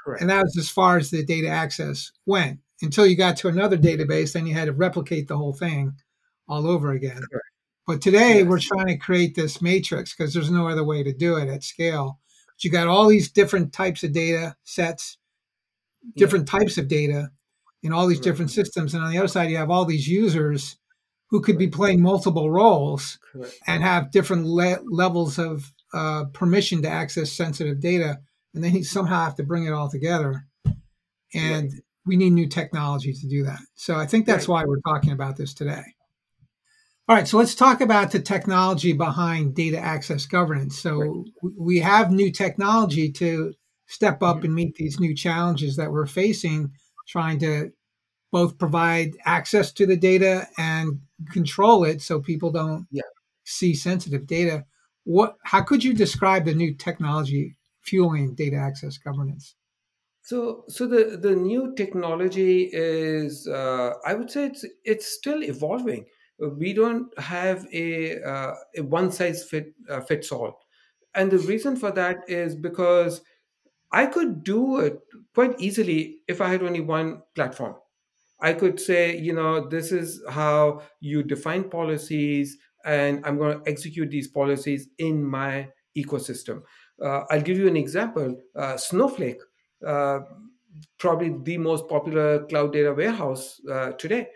correct, 0.04 0.22
And 0.22 0.30
that 0.30 0.44
was 0.44 0.58
as 0.58 0.70
far 0.70 0.98
as 0.98 1.10
the 1.10 1.24
data 1.24 1.48
access 1.48 2.12
went. 2.26 2.60
Until 2.82 3.06
you 3.06 3.16
got 3.16 3.38
to 3.38 3.48
another 3.48 3.78
database, 3.78 4.34
then 4.34 4.48
you 4.48 4.54
had 4.54 4.66
to 4.66 4.74
replicate 4.74 5.28
the 5.28 5.38
whole 5.38 5.54
thing 5.54 5.94
all 6.48 6.68
over 6.68 6.92
again. 6.92 7.22
correct. 7.32 7.46
But 7.86 8.02
today 8.02 8.44
we're 8.44 8.60
trying 8.60 8.88
to 8.88 8.98
create 8.98 9.36
this 9.36 9.62
matrix 9.62 10.16
because 10.16 10.34
there's 10.34 10.52
no 10.52 10.68
other 10.68 10.84
way 10.84 11.04
to 11.04 11.12
do 11.14 11.38
it 11.38 11.50
at 11.50 11.64
scale. 11.64 12.20
But 12.48 12.64
you 12.64 12.72
got 12.72 12.88
all 12.88 13.08
these 13.08 13.32
different 13.32 13.74
types 13.74 14.04
of 14.04 14.14
data 14.14 14.56
sets, 14.64 15.18
yeah, 16.04 16.12
different 16.16 16.48
types 16.48 16.78
of 16.78 16.88
data 16.88 17.30
in 17.84 17.94
all 17.94 18.08
these 18.08 18.18
right, 18.18 18.24
different 18.24 18.52
systems. 18.52 18.94
And 18.94 19.04
on 19.04 19.12
the 19.12 19.18
other 19.18 19.28
side, 19.28 19.50
you 19.50 19.58
have 19.58 19.72
all 19.72 19.86
these 19.86 20.08
users 20.08 20.78
who 21.30 21.42
could 21.42 21.58
be 21.58 21.68
playing 21.68 22.02
multiple 22.02 22.50
roles 22.50 23.20
correct, 23.32 23.56
and 23.68 23.84
have 23.84 24.12
different 24.12 24.46
le- 24.46 24.82
levels 24.90 25.38
of 25.38 25.72
uh, 25.94 26.26
permission 26.34 26.82
to 26.82 26.90
access 26.90 27.32
sensitive 27.32 27.80
data. 27.80 28.20
And 28.54 28.64
then 28.64 28.74
you 28.76 28.84
somehow 28.84 29.24
have 29.26 29.36
to 29.36 29.44
bring 29.44 29.66
it 29.66 29.74
all 29.74 29.90
together. 29.90 30.46
right, 30.66 30.76
And 31.34 31.72
we 32.06 32.18
need 32.18 32.32
new 32.32 32.48
technology 32.48 33.14
to 33.14 33.28
do 33.28 33.44
that. 33.44 33.60
So 33.76 33.96
I 33.96 34.08
think 34.08 34.26
that's 34.26 34.48
right, 34.48 34.64
why 34.64 34.66
we're 34.66 34.82
talking 34.82 35.12
about 35.12 35.38
this 35.38 35.54
today. 35.54 35.84
All 37.08 37.16
right, 37.16 37.28
so 37.28 37.38
let's 37.38 37.56
talk 37.56 37.82
about 37.82 38.12
the 38.12 38.20
technology 38.20 38.94
behind 38.94 39.56
data 39.56 39.80
access 39.80 40.28
governance. 40.28 40.78
So 40.78 41.26
we 41.58 41.80
have 41.80 42.12
new 42.12 42.32
technology 42.32 43.12
to 43.14 43.54
step 43.90 44.24
up 44.24 44.44
Mhm. 44.44 44.46
and 44.46 44.56
meet 44.56 44.76
these 44.76 45.00
new 45.02 45.16
challenges 45.16 45.76
that 45.78 45.92
we're 45.92 46.08
facing, 46.08 46.74
trying 47.08 47.40
to 47.40 47.72
both 48.32 48.58
provide 48.60 49.18
access 49.26 49.72
to 49.74 49.86
the 49.88 49.98
data 49.98 50.48
and 50.58 51.02
control 51.32 51.84
it 51.86 52.02
so 52.02 52.20
people 52.22 52.52
don't 52.52 52.88
Yeah. 52.92 53.04
see 53.46 53.74
sensitive 53.76 54.28
data. 54.28 54.66
What 55.06 55.38
how 55.44 55.64
could 55.64 55.84
you 55.84 55.94
describe 55.94 56.46
the 56.46 56.56
new 56.56 56.76
technology 56.76 57.58
fueling 57.82 58.36
data 58.36 58.58
access 58.58 58.98
governance? 59.00 59.56
So, 60.22 60.66
so 60.68 60.86
the 60.88 61.18
the 61.18 61.36
new 61.36 61.74
technology 61.76 62.70
is, 62.72 63.48
uh, 63.48 63.94
I 64.06 64.14
would 64.14 64.30
say, 64.30 64.46
it's 64.48 64.66
it's 64.84 65.08
still 65.08 65.44
evolving. 65.44 66.06
We 66.40 66.74
don't 66.74 67.18
have 67.20 67.66
a 67.74 68.22
uh, 68.22 68.54
a 68.78 68.82
one 68.84 69.12
size 69.12 69.44
fit 69.44 69.74
uh, 69.90 70.02
fits 70.02 70.32
all, 70.32 70.60
and 71.16 71.32
the 71.32 71.40
reason 71.40 71.76
for 71.76 71.92
that 71.92 72.30
is 72.30 72.56
because 72.56 73.22
I 73.92 74.06
could 74.06 74.44
do 74.44 74.80
it 74.80 75.00
quite 75.34 75.60
easily 75.60 76.22
if 76.28 76.42
I 76.42 76.50
had 76.50 76.64
only 76.64 76.82
one 76.82 77.24
platform. 77.36 77.76
I 78.42 78.54
could 78.54 78.80
say, 78.80 79.18
you 79.18 79.34
know, 79.34 79.68
this 79.68 79.92
is 79.92 80.24
how 80.30 80.82
you 81.02 81.24
define 81.24 81.70
policies, 81.70 82.58
and 82.86 83.26
I'm 83.26 83.38
going 83.38 83.60
to 83.64 83.70
execute 83.70 84.10
these 84.12 84.28
policies 84.30 84.90
in 84.98 85.24
my 85.24 85.70
ecosystem. 85.98 86.64
Uh, 87.04 87.24
I'll 87.30 87.42
give 87.42 87.58
you 87.58 87.68
an 87.68 87.78
example. 87.78 88.42
Uh, 88.56 88.78
Snowflake, 88.78 89.42
uh, 89.86 90.20
probably 90.98 91.36
the 91.44 91.58
most 91.58 91.88
popular 91.88 92.46
cloud 92.48 92.74
data 92.74 92.94
warehouse 92.94 93.60
uh, 93.70 93.92
today, 93.94 94.28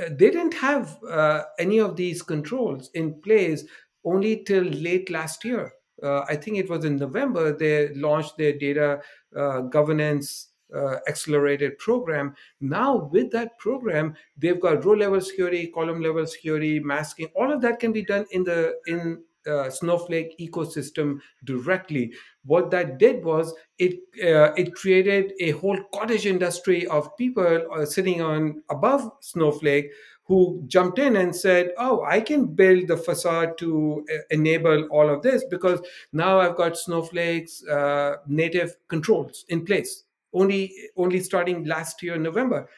uh, 0.00 0.04
they 0.10 0.30
didn't 0.30 0.54
have 0.54 0.98
uh, 1.08 1.44
any 1.58 1.78
of 1.78 1.96
these 1.96 2.22
controls 2.22 2.90
in 2.94 3.20
place 3.22 3.64
only 4.04 4.44
till 4.44 4.64
late 4.64 5.10
last 5.10 5.44
year. 5.44 5.72
Uh, 6.02 6.20
I 6.28 6.36
think 6.36 6.58
it 6.58 6.68
was 6.70 6.84
in 6.84 6.96
November 6.96 7.56
they 7.56 7.92
launched 7.94 8.36
their 8.36 8.52
data 8.52 9.00
uh, 9.36 9.62
governance 9.62 10.48
uh, 10.74 10.96
accelerated 11.08 11.78
program 11.78 12.34
now, 12.60 13.08
with 13.12 13.30
that 13.32 13.58
program, 13.58 14.14
they've 14.36 14.60
got 14.60 14.84
row 14.84 14.92
level 14.94 15.20
security, 15.20 15.68
column 15.68 16.02
level 16.02 16.26
security, 16.26 16.80
masking. 16.80 17.28
All 17.34 17.52
of 17.52 17.60
that 17.62 17.78
can 17.78 17.92
be 17.92 18.04
done 18.04 18.26
in 18.32 18.44
the 18.44 18.74
in 18.86 19.22
uh, 19.46 19.70
Snowflake 19.70 20.36
ecosystem 20.38 21.20
directly. 21.44 22.12
What 22.44 22.70
that 22.72 22.98
did 22.98 23.24
was 23.24 23.54
it 23.78 23.94
uh, 24.22 24.52
it 24.54 24.74
created 24.74 25.32
a 25.40 25.52
whole 25.52 25.78
cottage 25.94 26.26
industry 26.26 26.86
of 26.88 27.16
people 27.16 27.66
uh, 27.72 27.86
sitting 27.86 28.20
on 28.20 28.62
above 28.70 29.10
Snowflake 29.20 29.90
who 30.28 30.62
jumped 30.66 30.98
in 30.98 31.16
and 31.16 31.34
said, 31.34 31.72
"Oh, 31.78 32.02
I 32.04 32.20
can 32.20 32.46
build 32.46 32.88
the 32.88 32.96
facade 32.96 33.58
to 33.58 34.04
uh, 34.12 34.18
enable 34.30 34.84
all 34.90 35.08
of 35.08 35.22
this 35.22 35.44
because 35.50 35.80
now 36.12 36.38
I've 36.40 36.56
got 36.56 36.76
Snowflake's 36.76 37.64
uh, 37.66 38.16
native 38.26 38.76
controls 38.88 39.44
in 39.48 39.64
place." 39.64 40.04
Only 40.32 40.72
only 40.96 41.20
starting 41.20 41.64
last 41.64 42.02
year 42.02 42.18
November. 42.18 42.68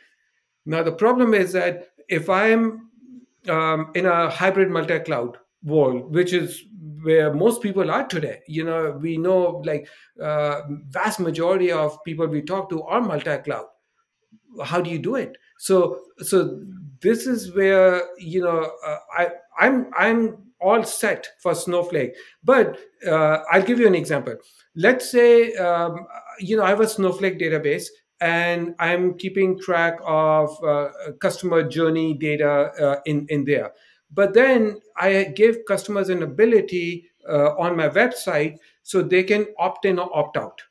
Now 0.66 0.83
the 0.83 0.92
problem 0.92 1.35
is 1.35 1.52
that 1.52 1.88
if 2.09 2.28
I'm 2.28 2.90
um, 3.49 3.90
in 3.95 4.07
a 4.07 4.30
hybrid 4.30 4.71
multi-cloud 4.71 5.38
world, 5.64 6.14
which 6.14 6.33
is 6.33 6.64
where 7.02 7.33
most 7.33 7.62
people 7.62 7.90
are 7.90 8.07
today, 8.07 8.40
you 8.47 8.64
know, 8.64 8.92
we 9.00 9.16
know 9.19 9.62
like 9.64 9.88
uh, 10.23 10.62
vast 10.88 11.21
majority 11.21 11.73
of 11.73 12.02
people 12.04 12.26
we 12.26 12.42
talk 12.42 12.69
to 12.71 12.83
are 12.83 13.00
multi-cloud 13.00 13.66
how 14.64 14.80
do 14.80 14.90
you 14.90 14.99
do 14.99 15.14
it 15.14 15.37
so 15.59 16.00
so 16.19 16.61
this 17.02 17.26
is 17.26 17.54
where 17.54 18.02
you 18.19 18.42
know 18.42 18.73
uh, 18.85 18.99
i 19.16 19.28
i'm 19.59 19.90
i'm 19.97 20.38
all 20.62 20.85
set 20.85 21.26
for 21.40 21.54
snowflake. 21.54 22.14
But 22.45 22.78
uh, 23.07 23.38
i'll 23.50 23.62
give 23.62 23.78
you 23.80 23.87
an 23.87 23.95
example. 23.95 24.37
Let's 24.76 25.11
say 25.11 25.54
um, 25.54 26.07
you 26.38 26.57
know 26.57 26.64
i 26.64 26.69
have 26.69 26.80
a 26.80 26.88
snowflake 26.88 27.38
database 27.38 27.87
and 28.21 28.75
i'm 28.78 29.16
keeping 29.16 29.59
track 29.59 29.99
of 30.04 30.50
uh, 30.62 30.90
customer 31.19 31.62
journey 31.62 32.14
data 32.14 32.73
uh, 32.78 33.00
in 33.07 33.26
in 33.28 33.45
there. 33.45 33.73
But 34.12 34.35
then 34.35 34.80
i 34.97 35.25
give 35.25 35.64
customers 35.66 36.09
an 36.11 36.23
ability 36.23 37.11
uh, 37.28 37.54
on 37.57 37.76
my 37.76 37.88
website 37.88 38.59
so 38.83 39.02
they 39.02 39.23
can 39.23 39.47
opt 39.59 39.85
in 39.85 39.99
or 39.99 40.14
opt 40.16 40.37
out. 40.37 40.62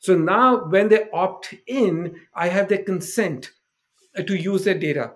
So 0.00 0.14
now, 0.14 0.66
when 0.66 0.88
they 0.88 1.08
opt 1.12 1.54
in, 1.66 2.20
I 2.34 2.48
have 2.48 2.68
their 2.68 2.82
consent 2.82 3.52
to 4.26 4.34
use 4.34 4.64
their 4.64 4.78
data 4.78 5.12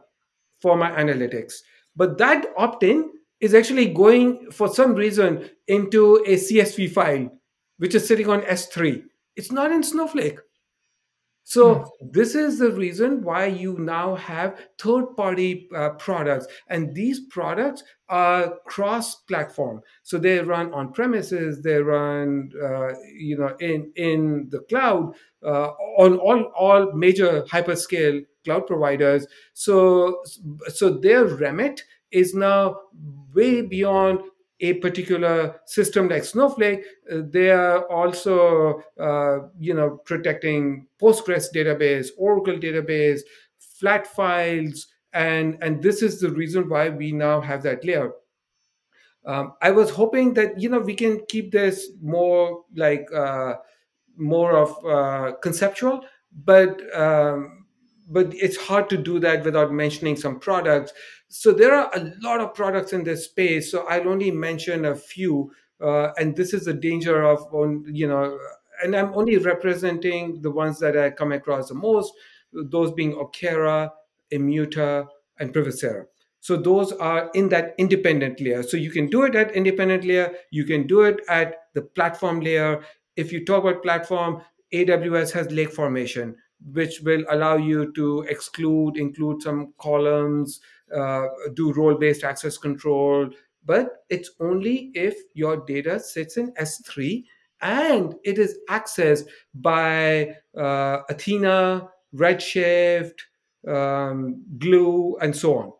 for 0.60 0.76
my 0.76 0.90
analytics. 0.90 1.54
But 1.96 2.18
that 2.18 2.46
opt 2.56 2.82
in 2.82 3.10
is 3.40 3.54
actually 3.54 3.92
going 3.92 4.50
for 4.50 4.68
some 4.68 4.94
reason 4.94 5.48
into 5.66 6.16
a 6.26 6.36
CSV 6.36 6.90
file, 6.90 7.30
which 7.78 7.94
is 7.94 8.06
sitting 8.06 8.28
on 8.28 8.42
S3. 8.42 9.02
It's 9.36 9.52
not 9.52 9.70
in 9.70 9.82
Snowflake. 9.82 10.38
Hmm. 11.48 11.60
So 11.60 11.90
this 12.12 12.34
is 12.34 12.58
the 12.58 12.70
reason 12.70 13.22
why 13.22 13.46
you 13.46 13.78
now 13.78 14.14
have 14.16 14.58
third-party 14.78 15.68
uh, 15.74 15.90
products, 15.90 16.46
and 16.68 16.94
these 16.94 17.20
products 17.20 17.82
are 18.08 18.58
cross-platform. 18.66 19.80
So 20.02 20.18
they 20.18 20.40
run 20.40 20.74
on 20.74 20.92
premises, 20.92 21.62
they 21.62 21.78
run, 21.78 22.52
uh, 22.62 22.94
you 23.18 23.38
know, 23.38 23.56
in 23.60 23.92
in 23.96 24.48
the 24.50 24.60
cloud, 24.68 25.14
uh, 25.42 25.70
on 25.98 26.18
all 26.18 26.42
all 26.54 26.92
major 26.92 27.42
hyperscale 27.42 28.26
cloud 28.44 28.66
providers. 28.66 29.26
So 29.54 30.22
so 30.68 30.90
their 30.90 31.24
remit 31.24 31.82
is 32.10 32.34
now 32.34 32.76
way 33.34 33.62
beyond 33.62 34.20
a 34.60 34.74
particular 34.74 35.60
system 35.66 36.08
like 36.08 36.24
Snowflake, 36.24 36.84
uh, 37.12 37.20
they 37.30 37.50
are 37.50 37.84
also, 37.90 38.82
uh, 39.00 39.48
you 39.58 39.74
know, 39.74 40.00
protecting 40.04 40.86
Postgres 41.00 41.46
database, 41.54 42.08
Oracle 42.18 42.56
database, 42.58 43.20
flat 43.58 44.06
files, 44.06 44.88
and 45.12 45.58
and 45.62 45.82
this 45.82 46.02
is 46.02 46.20
the 46.20 46.30
reason 46.30 46.68
why 46.68 46.88
we 46.88 47.12
now 47.12 47.40
have 47.40 47.62
that 47.62 47.84
layer. 47.84 48.12
Um, 49.26 49.54
I 49.62 49.70
was 49.70 49.90
hoping 49.90 50.34
that 50.34 50.60
you 50.60 50.68
know 50.68 50.80
we 50.80 50.94
can 50.94 51.20
keep 51.28 51.52
this 51.52 51.90
more 52.00 52.64
like 52.76 53.06
uh, 53.14 53.54
more 54.16 54.56
of 54.56 54.84
uh, 54.84 55.36
conceptual, 55.42 56.04
but 56.44 56.80
um, 56.96 57.57
but 58.08 58.32
it's 58.34 58.56
hard 58.56 58.88
to 58.90 58.96
do 58.96 59.18
that 59.20 59.44
without 59.44 59.72
mentioning 59.72 60.16
some 60.16 60.38
products. 60.38 60.92
So 61.28 61.52
there 61.52 61.74
are 61.74 61.90
a 61.94 62.12
lot 62.20 62.40
of 62.40 62.54
products 62.54 62.92
in 62.92 63.04
this 63.04 63.26
space. 63.26 63.70
So 63.70 63.86
I'll 63.86 64.08
only 64.08 64.30
mention 64.30 64.86
a 64.86 64.94
few, 64.94 65.52
uh, 65.80 66.12
and 66.16 66.34
this 66.34 66.54
is 66.54 66.64
the 66.64 66.74
danger 66.74 67.22
of 67.22 67.46
you 67.86 68.08
know, 68.08 68.38
and 68.82 68.94
I'm 68.94 69.12
only 69.14 69.36
representing 69.38 70.40
the 70.40 70.50
ones 70.50 70.78
that 70.80 70.96
I 70.96 71.10
come 71.10 71.32
across 71.32 71.68
the 71.68 71.74
most. 71.74 72.12
Those 72.52 72.92
being 72.92 73.12
Okera, 73.12 73.90
Immuta, 74.32 75.06
and 75.38 75.52
Privacera. 75.52 76.06
So 76.40 76.56
those 76.56 76.92
are 76.92 77.30
in 77.34 77.48
that 77.50 77.74
independent 77.78 78.40
layer. 78.40 78.62
So 78.62 78.76
you 78.76 78.90
can 78.90 79.08
do 79.08 79.24
it 79.24 79.34
at 79.34 79.54
independent 79.54 80.04
layer. 80.04 80.32
You 80.50 80.64
can 80.64 80.86
do 80.86 81.02
it 81.02 81.20
at 81.28 81.56
the 81.74 81.82
platform 81.82 82.40
layer 82.40 82.82
if 83.18 83.32
you 83.32 83.44
talk 83.44 83.64
about 83.64 83.82
platform, 83.82 84.42
AWS 84.72 85.32
has 85.32 85.50
lake 85.50 85.72
formation, 85.72 86.36
which 86.72 87.00
will 87.02 87.24
allow 87.30 87.56
you 87.56 87.92
to 87.92 88.22
exclude, 88.22 88.96
include 88.96 89.42
some 89.42 89.72
columns, 89.78 90.60
uh, 90.94 91.26
do 91.54 91.72
role 91.72 91.94
based 91.94 92.24
access 92.24 92.58
control. 92.58 93.28
But 93.64 94.04
it's 94.08 94.30
only 94.40 94.90
if 94.94 95.16
your 95.34 95.58
data 95.58 96.00
sits 96.00 96.36
in 96.36 96.52
S3 96.54 97.24
and 97.60 98.14
it 98.24 98.38
is 98.38 98.58
accessed 98.70 99.26
by 99.54 100.36
uh, 100.56 101.00
Athena, 101.08 101.88
Redshift, 102.14 103.20
um, 103.66 104.42
glue 104.58 105.16
and 105.20 105.34
so 105.36 105.58
on. 105.58 105.72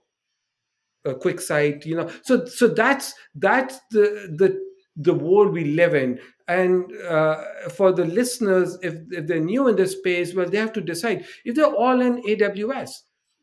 A 1.05 1.15
QuickSight 1.15 1.87
you 1.87 1.97
know. 1.97 2.11
So 2.23 2.45
so 2.45 2.69
that's 2.69 3.15
that's 3.35 3.79
the 3.91 4.35
the 4.37 4.61
the 4.97 5.15
world 5.15 5.53
we 5.53 5.65
live 5.65 5.95
in 5.95 6.19
and 6.49 6.91
uh, 7.07 7.45
for 7.77 7.93
the 7.93 8.05
listeners 8.05 8.79
if, 8.83 8.95
if 9.11 9.27
they're 9.27 9.39
new 9.41 9.69
in 9.69 9.77
this 9.77 9.93
space 9.93 10.35
well 10.35 10.49
they 10.49 10.59
have 10.59 10.73
to 10.73 10.81
decide. 10.81 11.25
If 11.45 11.55
they're 11.55 11.67
all 11.67 12.01
in 12.01 12.23
aws 12.23 12.91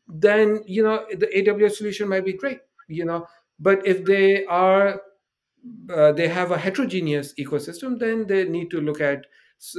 then 0.08 0.62
you 0.66 0.82
know 0.82 1.06
the 1.10 1.26
aws 1.26 1.72
solution 1.72 2.08
might 2.08 2.24
be 2.24 2.32
great 2.34 2.58
you 2.88 3.04
know. 3.04 3.26
But 3.58 3.86
if 3.86 4.04
they 4.04 4.44
are 4.46 5.00
uh, 5.92 6.12
they 6.12 6.28
have 6.28 6.50
a 6.50 6.58
heterogeneous 6.58 7.32
ecosystem 7.34 7.98
then 7.98 8.26
they 8.26 8.44
need 8.44 8.70
to 8.70 8.80
look 8.80 9.00
at 9.00 9.26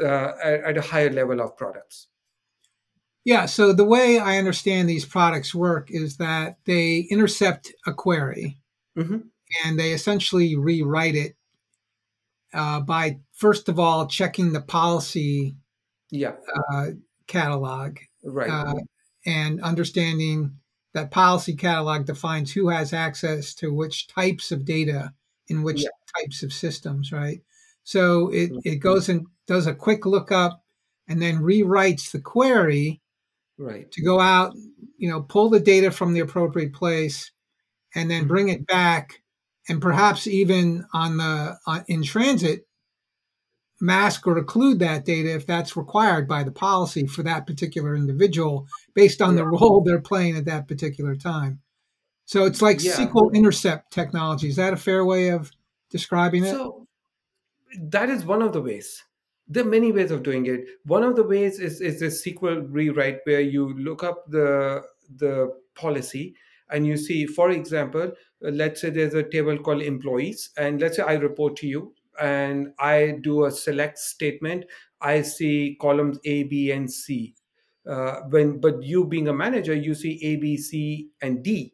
uh, 0.03 0.31
at, 0.43 0.77
a 0.77 0.81
higher 0.81 1.11
level 1.11 1.39
of 1.39 1.55
products. 1.55 2.07
Yeah, 3.23 3.45
so 3.45 3.73
the 3.73 3.85
way 3.85 4.19
I 4.19 4.37
understand 4.37 4.89
these 4.89 5.05
products 5.05 5.53
work 5.53 5.91
is 5.91 6.17
that 6.17 6.57
they 6.65 7.07
intercept 7.11 7.71
a 7.85 7.93
query 7.93 8.57
Mhm. 8.97 9.29
and 9.63 9.79
they 9.79 9.91
essentially 9.91 10.55
rewrite 10.55 11.15
it 11.15 11.36
uh, 12.53 12.79
by, 12.81 13.19
first 13.33 13.69
of 13.69 13.79
all, 13.79 14.07
checking 14.07 14.53
the 14.53 14.61
policy 14.61 15.55
yeah 16.11 16.35
uh, 16.71 16.87
catalog 17.27 17.97
right 18.23 18.49
uh, 18.49 18.73
and 19.25 19.61
understanding 19.61 20.57
that 20.93 21.11
policy 21.11 21.53
catalog 21.55 22.05
defines 22.05 22.53
who 22.53 22.69
has 22.69 22.93
access 22.93 23.53
to 23.55 23.73
which 23.73 24.07
types 24.07 24.51
of 24.51 24.65
data 24.65 25.13
in 25.49 25.63
which 25.63 25.83
Yeah. 25.83 25.89
types 26.17 26.43
of 26.43 26.53
systems, 26.53 27.11
right? 27.11 27.41
So 27.83 28.29
it, 28.33 28.51
Mhm. 28.51 28.61
it 28.65 28.75
goes 28.77 29.09
and 29.09 29.27
does 29.47 29.67
a 29.67 29.75
quick 29.75 30.05
lookup 30.05 30.63
and 31.07 31.21
then 31.21 31.37
rewrites 31.39 32.11
the 32.11 32.21
query 32.21 33.01
right 33.57 33.91
to 33.91 34.01
go 34.01 34.19
out, 34.19 34.55
you 34.97 35.09
know, 35.09 35.21
pull 35.21 35.49
the 35.49 35.59
data 35.59 35.91
from 35.91 36.13
the 36.13 36.21
appropriate 36.21 36.73
place 36.73 37.31
and 37.95 38.09
then 38.11 38.27
bring 38.27 38.49
it 38.49 38.65
back 38.67 39.21
and 39.69 39.81
perhaps 39.81 40.27
even 40.27 40.85
on 40.93 41.17
the 41.17 41.57
on, 41.65 41.83
in 41.87 42.03
transit 42.03 42.65
mask 43.79 44.25
or 44.25 44.41
occlude 44.41 44.79
that 44.79 45.05
data 45.05 45.35
if 45.35 45.45
that's 45.45 45.77
required 45.77 46.27
by 46.27 46.43
the 46.43 46.51
policy 46.51 47.05
for 47.05 47.23
that 47.23 47.45
particular 47.45 47.95
individual 47.95 48.67
based 48.95 49.21
on 49.21 49.35
the 49.35 49.45
role 49.45 49.81
they're 49.81 50.01
playing 50.01 50.35
at 50.35 50.45
that 50.45 50.67
particular 50.67 51.15
time. 51.15 51.59
So 52.25 52.45
it's 52.45 52.61
like 52.61 52.83
Yeah. 52.83 52.93
SQL 52.93 53.33
intercept 53.33 53.91
technology. 53.91 54.49
Is 54.49 54.55
that 54.55 54.73
a 54.73 54.77
fair 54.77 55.05
way 55.05 55.29
of 55.29 55.51
describing 55.89 56.43
it? 56.43 56.51
So 56.51 56.87
that 57.79 58.09
is 58.09 58.25
one 58.25 58.41
of 58.41 58.51
the 58.53 58.61
ways. 58.61 59.03
There 59.47 59.63
are 59.63 59.69
many 59.69 59.91
ways 59.91 60.11
of 60.11 60.23
doing 60.23 60.45
it. 60.47 60.65
One 60.83 61.03
of 61.03 61.15
the 61.15 61.23
ways 61.23 61.59
is 61.59 61.79
is 61.79 61.99
this 61.99 62.25
SQL 62.25 62.67
rewrite 62.69 63.19
where 63.25 63.41
you 63.41 63.73
look 63.77 64.03
up 64.03 64.25
the 64.29 64.83
the 65.15 65.53
policy 65.75 66.35
and 66.69 66.85
you 66.85 66.97
see, 66.97 67.25
for 67.25 67.51
example, 67.51 68.01
uh, 68.01 68.11
let's 68.41 68.81
say 68.81 68.89
there's 68.89 69.13
a 69.13 69.23
table 69.23 69.57
called 69.57 69.81
employees, 69.81 70.49
and 70.57 70.81
let's 70.81 70.97
say 70.97 71.03
I 71.03 71.13
report 71.13 71.55
to 71.57 71.67
you 71.67 71.93
and 72.19 72.73
I 72.79 73.19
do 73.21 73.45
a 73.45 73.51
select 73.51 73.99
statement. 73.99 74.65
I 75.01 75.21
see 75.21 75.77
columns 75.79 76.19
A, 76.25 76.43
B, 76.43 76.71
and 76.71 76.91
C. 76.91 77.35
Uh, 77.87 78.21
when 78.29 78.59
but 78.59 78.81
you 78.83 79.05
being 79.05 79.27
a 79.27 79.33
manager, 79.33 79.73
you 79.73 79.93
see 79.93 80.19
A, 80.23 80.35
B, 80.37 80.57
C, 80.57 81.09
and 81.21 81.43
D 81.43 81.73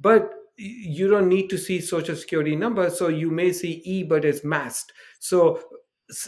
but 0.00 0.30
you 0.56 1.08
don't 1.08 1.28
need 1.28 1.48
to 1.48 1.58
see 1.58 1.80
social 1.80 2.14
security 2.14 2.54
number 2.54 2.88
so 2.90 3.08
you 3.08 3.30
may 3.30 3.52
see 3.52 3.82
e 3.84 4.02
but 4.02 4.24
it's 4.24 4.44
masked 4.44 4.92
so 5.18 5.60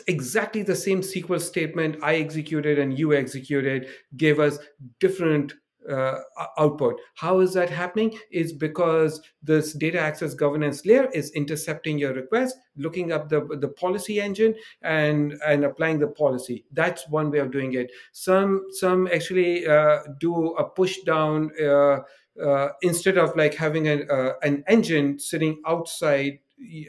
exactly 0.08 0.62
the 0.62 0.74
same 0.74 1.00
sql 1.00 1.40
statement 1.40 1.96
i 2.02 2.16
executed 2.16 2.78
and 2.78 2.98
you 2.98 3.14
executed 3.14 3.86
gave 4.16 4.40
us 4.40 4.58
different 4.98 5.54
uh, 5.90 6.20
output. 6.58 7.00
How 7.14 7.40
is 7.40 7.54
that 7.54 7.70
happening? 7.70 8.16
Is 8.30 8.52
because 8.52 9.20
this 9.42 9.72
data 9.72 10.00
access 10.00 10.34
governance 10.34 10.84
layer 10.84 11.08
is 11.12 11.30
intercepting 11.32 11.98
your 11.98 12.12
request 12.12 12.56
looking 12.76 13.12
up 13.12 13.28
the, 13.28 13.40
the 13.60 13.68
policy 13.68 14.20
engine 14.20 14.54
and 14.82 15.34
and 15.46 15.64
applying 15.64 15.98
the 15.98 16.08
policy. 16.08 16.64
That's 16.72 17.08
one 17.08 17.30
way 17.30 17.38
of 17.38 17.50
doing 17.50 17.74
it. 17.74 17.90
Some 18.12 18.66
some 18.70 19.08
actually 19.08 19.66
uh, 19.66 20.00
do 20.20 20.54
a 20.54 20.64
push 20.64 20.98
down 21.02 21.50
uh, 21.62 22.00
uh, 22.42 22.68
instead 22.82 23.18
of 23.18 23.34
like 23.36 23.54
having 23.54 23.88
an 23.88 24.08
uh, 24.10 24.32
an 24.42 24.64
engine 24.66 25.18
sitting 25.18 25.62
outside 25.66 26.38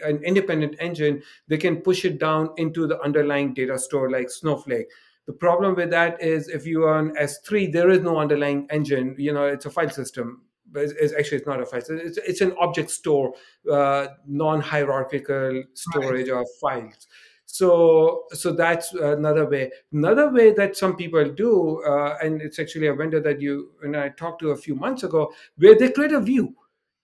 an 0.05 0.23
independent 0.23 0.75
engine 0.79 1.21
they 1.49 1.57
can 1.57 1.81
push 1.81 2.05
it 2.05 2.19
down 2.19 2.49
into 2.55 2.87
the 2.87 2.97
underlying 3.01 3.53
data 3.53 3.77
store 3.77 4.09
like 4.09 4.29
snowflake 4.29 4.87
the 5.27 5.33
problem 5.33 5.75
with 5.75 5.89
that 5.91 6.21
is 6.21 6.47
if 6.47 6.65
you 6.65 6.85
are 6.85 6.95
on 6.95 7.13
s3 7.15 7.71
there 7.71 7.89
is 7.89 8.01
no 8.01 8.17
underlying 8.17 8.65
engine. 8.71 9.15
You 9.17 9.33
know 9.33 9.45
it's 9.45 9.65
a 9.65 9.69
file 9.69 9.89
system. 9.89 10.43
But 10.69 10.83
it's, 10.83 10.93
it's 10.93 11.13
actually 11.13 11.37
it's 11.39 11.47
not 11.47 11.61
a 11.61 11.65
file 11.65 11.81
system. 11.81 12.01
It's, 12.03 12.17
it's 12.17 12.41
an 12.41 12.53
object 12.59 12.89
store 12.89 13.33
uh, 13.71 14.07
non-hierarchical 14.25 15.63
storage 15.73 16.29
of 16.29 16.45
files. 16.61 17.07
So 17.45 18.23
so 18.31 18.53
that's 18.53 18.93
another 18.93 19.49
way. 19.49 19.71
Another 19.91 20.31
way 20.31 20.53
that 20.53 20.77
some 20.77 20.95
people 20.95 21.29
do 21.29 21.83
uh, 21.83 22.17
and 22.21 22.41
it's 22.41 22.57
actually 22.57 22.87
a 22.87 22.93
vendor 22.93 23.19
that 23.19 23.41
you 23.41 23.71
and 23.83 23.97
i 23.97 24.09
talked 24.09 24.39
to 24.41 24.51
a 24.51 24.57
few 24.57 24.75
months 24.75 25.03
ago 25.03 25.31
where 25.57 25.75
they 25.77 25.89
create 25.91 26.13
a 26.13 26.21
view 26.21 26.55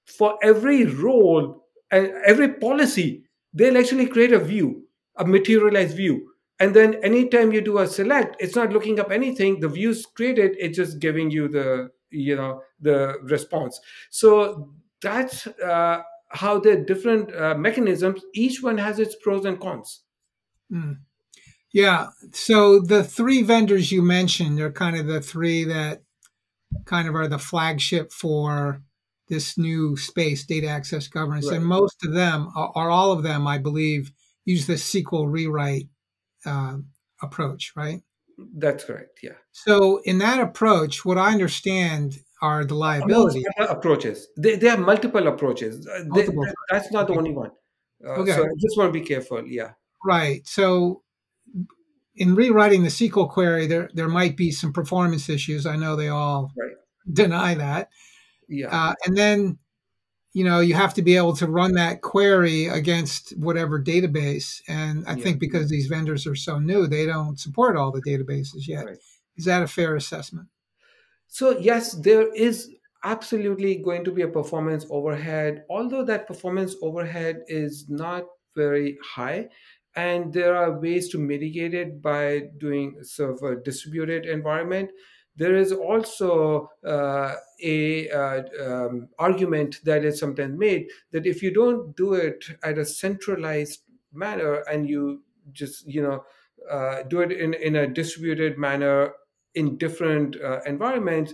for 0.05 0.37
every 0.41 0.85
role 0.85 1.65
and 1.91 2.07
every 2.25 2.53
policy. 2.53 3.23
They'll 3.53 3.77
actually 3.77 4.07
create 4.07 4.31
a 4.31 4.39
view 4.39 4.83
a 5.17 5.25
materialized 5.25 5.95
view 5.95 6.32
and 6.63 6.75
then 6.75 6.95
anytime 7.03 7.51
you 7.51 7.61
do 7.61 7.77
a 7.79 7.87
select 7.87 8.35
it's 8.39 8.55
not 8.55 8.71
looking 8.71 8.99
up 8.99 9.11
anything 9.11 9.59
the 9.59 9.67
views 9.67 10.05
created 10.05 10.55
it's 10.59 10.77
just 10.77 10.99
giving 10.99 11.29
you 11.31 11.47
the 11.47 11.89
you 12.11 12.35
know 12.35 12.61
the 12.79 12.97
response 13.23 13.79
so 14.09 14.69
that's 15.01 15.47
uh, 15.47 16.01
how 16.29 16.59
the 16.59 16.75
different 16.77 17.35
uh, 17.35 17.55
mechanisms 17.55 18.21
each 18.33 18.63
one 18.63 18.77
has 18.77 18.99
its 18.99 19.15
pros 19.23 19.45
and 19.45 19.59
cons 19.59 20.03
Mm. 20.73 20.99
Yeah. 21.73 22.07
So 22.31 22.79
the 22.79 23.03
three 23.03 23.43
vendors 23.43 23.91
you 23.91 24.01
mentioned 24.01 24.59
are 24.59 24.71
kind 24.71 24.95
of 24.95 25.07
the 25.07 25.21
three 25.21 25.63
that 25.65 26.01
kind 26.85 27.07
of 27.07 27.15
are 27.15 27.27
the 27.27 27.39
flagship 27.39 28.11
for 28.11 28.81
this 29.29 29.57
new 29.57 29.95
space, 29.97 30.45
data 30.45 30.67
access 30.67 31.07
governance. 31.07 31.47
Right. 31.47 31.57
And 31.57 31.65
most 31.65 32.05
of 32.05 32.13
them, 32.13 32.49
are 32.55 32.89
all 32.89 33.11
of 33.11 33.23
them, 33.23 33.47
I 33.47 33.57
believe, 33.57 34.11
use 34.45 34.67
the 34.67 34.73
SQL 34.73 35.31
rewrite 35.31 35.87
uh, 36.45 36.77
approach, 37.21 37.73
right? 37.75 38.01
that's 38.55 38.83
correct 38.83 39.19
yeah 39.21 39.37
So 39.51 40.01
in 40.05 40.17
that 40.17 40.39
approach, 40.39 41.05
what 41.05 41.17
I 41.19 41.31
understand 41.31 42.17
are 42.41 42.65
the 42.65 42.73
liabilities. 42.73 43.45
other 43.59 43.69
approaches 43.71 44.27
there, 44.35 44.57
there 44.57 44.71
are 44.75 44.77
multiple 44.91 45.27
approaches 45.27 45.87
Uh, 45.87 46.03
they- 46.13 46.27
that's 46.71 46.91
not 46.91 47.07
the 47.07 47.13
only 47.13 47.31
one 47.31 47.51
uh, 48.05 48.19
Okay. 48.21 48.31
so 48.33 48.43
i 48.43 48.49
just 48.59 48.75
want 48.77 48.91
to 48.93 48.99
be 48.99 49.05
careful 49.05 49.45
yeah 49.47 49.71
Right. 50.05 50.45
So 50.47 51.03
in 52.15 52.35
rewriting 52.35 52.83
the 52.83 52.89
SQL 52.89 53.29
query, 53.29 53.67
there 53.67 53.89
there 53.93 54.09
might 54.09 54.35
be 54.37 54.51
some 54.51 54.73
performance 54.73 55.29
issues. 55.29 55.65
I 55.65 55.75
know 55.75 55.95
they 55.95 56.09
all 56.09 56.51
Right. 56.57 56.75
deny 57.11 57.55
that. 57.55 57.89
yeah 58.49 58.69
Uh, 58.71 58.93
and 59.05 59.17
then, 59.17 59.57
you 60.33 60.43
know, 60.43 60.59
you 60.59 60.73
have 60.73 60.93
to 60.95 61.01
be 61.01 61.15
able 61.15 61.35
to 61.35 61.47
run 61.47 61.73
that 61.73 62.01
query 62.01 62.65
against 62.65 63.37
whatever 63.37 63.81
database. 63.81 64.61
And 64.67 65.05
I 65.07 65.15
Yeah. 65.15 65.23
think 65.23 65.39
because 65.39 65.69
these 65.69 65.87
vendors 65.87 66.25
are 66.25 66.35
so 66.35 66.59
new, 66.59 66.87
they 66.87 67.05
don't 67.05 67.39
support 67.39 67.77
all 67.77 67.91
the 67.91 68.01
databases 68.01 68.67
yet. 68.67 68.85
Right. 68.85 68.97
Is 69.37 69.45
that 69.45 69.63
a 69.63 69.67
fair 69.67 69.95
assessment? 69.95 70.49
So 71.27 71.57
yes, 71.59 71.93
there 71.93 72.33
is 72.33 72.69
absolutely 73.03 73.75
going 73.75 74.03
to 74.05 74.11
be 74.11 74.21
a 74.21 74.27
performance 74.27 74.85
overhead, 74.89 75.65
although 75.69 76.05
that 76.05 76.27
performance 76.27 76.75
overhead 76.81 77.43
is 77.47 77.89
not 77.89 78.25
very 78.55 78.97
high. 79.03 79.49
And 79.95 80.33
there 80.33 80.55
are 80.55 80.79
ways 80.79 81.09
to 81.09 81.19
mitigate 81.19 81.73
it 81.73 82.01
by 82.01 82.49
doing 82.57 83.03
sort 83.03 83.31
of 83.31 83.43
a 83.43 83.61
distributed 83.61 84.25
environment. 84.25 84.91
There 85.35 85.55
is 85.55 85.71
also 85.71 86.69
uh, 86.85 87.35
a 87.61 88.09
uh, 88.09 88.43
um, 88.61 89.09
argument 89.17 89.79
that 89.83 90.05
is 90.05 90.19
sometimes 90.19 90.57
made 90.57 90.89
that 91.11 91.25
if 91.25 91.41
you 91.41 91.51
don't 91.51 91.95
do 91.95 92.13
it 92.13 92.45
at 92.61 92.77
a 92.77 92.85
centralized 92.85 93.81
manner 94.11 94.61
and 94.69 94.87
you 94.87 95.23
just 95.51 95.87
you 95.87 96.01
know 96.01 96.23
uh, 96.69 97.03
do 97.03 97.21
it 97.21 97.31
in, 97.31 97.53
in 97.55 97.75
a 97.75 97.87
distributed 97.87 98.57
manner 98.57 99.13
in 99.55 99.77
different 99.77 100.39
uh, 100.41 100.61
environments, 100.65 101.33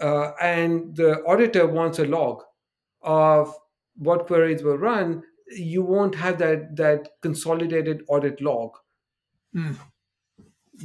uh, 0.00 0.32
and 0.40 0.96
the 0.96 1.22
auditor 1.24 1.66
wants 1.66 1.98
a 1.98 2.04
log 2.04 2.42
of 3.02 3.54
what 3.96 4.26
queries 4.26 4.62
were 4.62 4.76
run, 4.76 5.22
you 5.48 5.82
won't 5.82 6.14
have 6.14 6.38
that 6.38 6.76
that 6.76 7.08
consolidated 7.22 8.02
audit 8.08 8.40
log 8.40 8.76
Mm. 9.54 9.76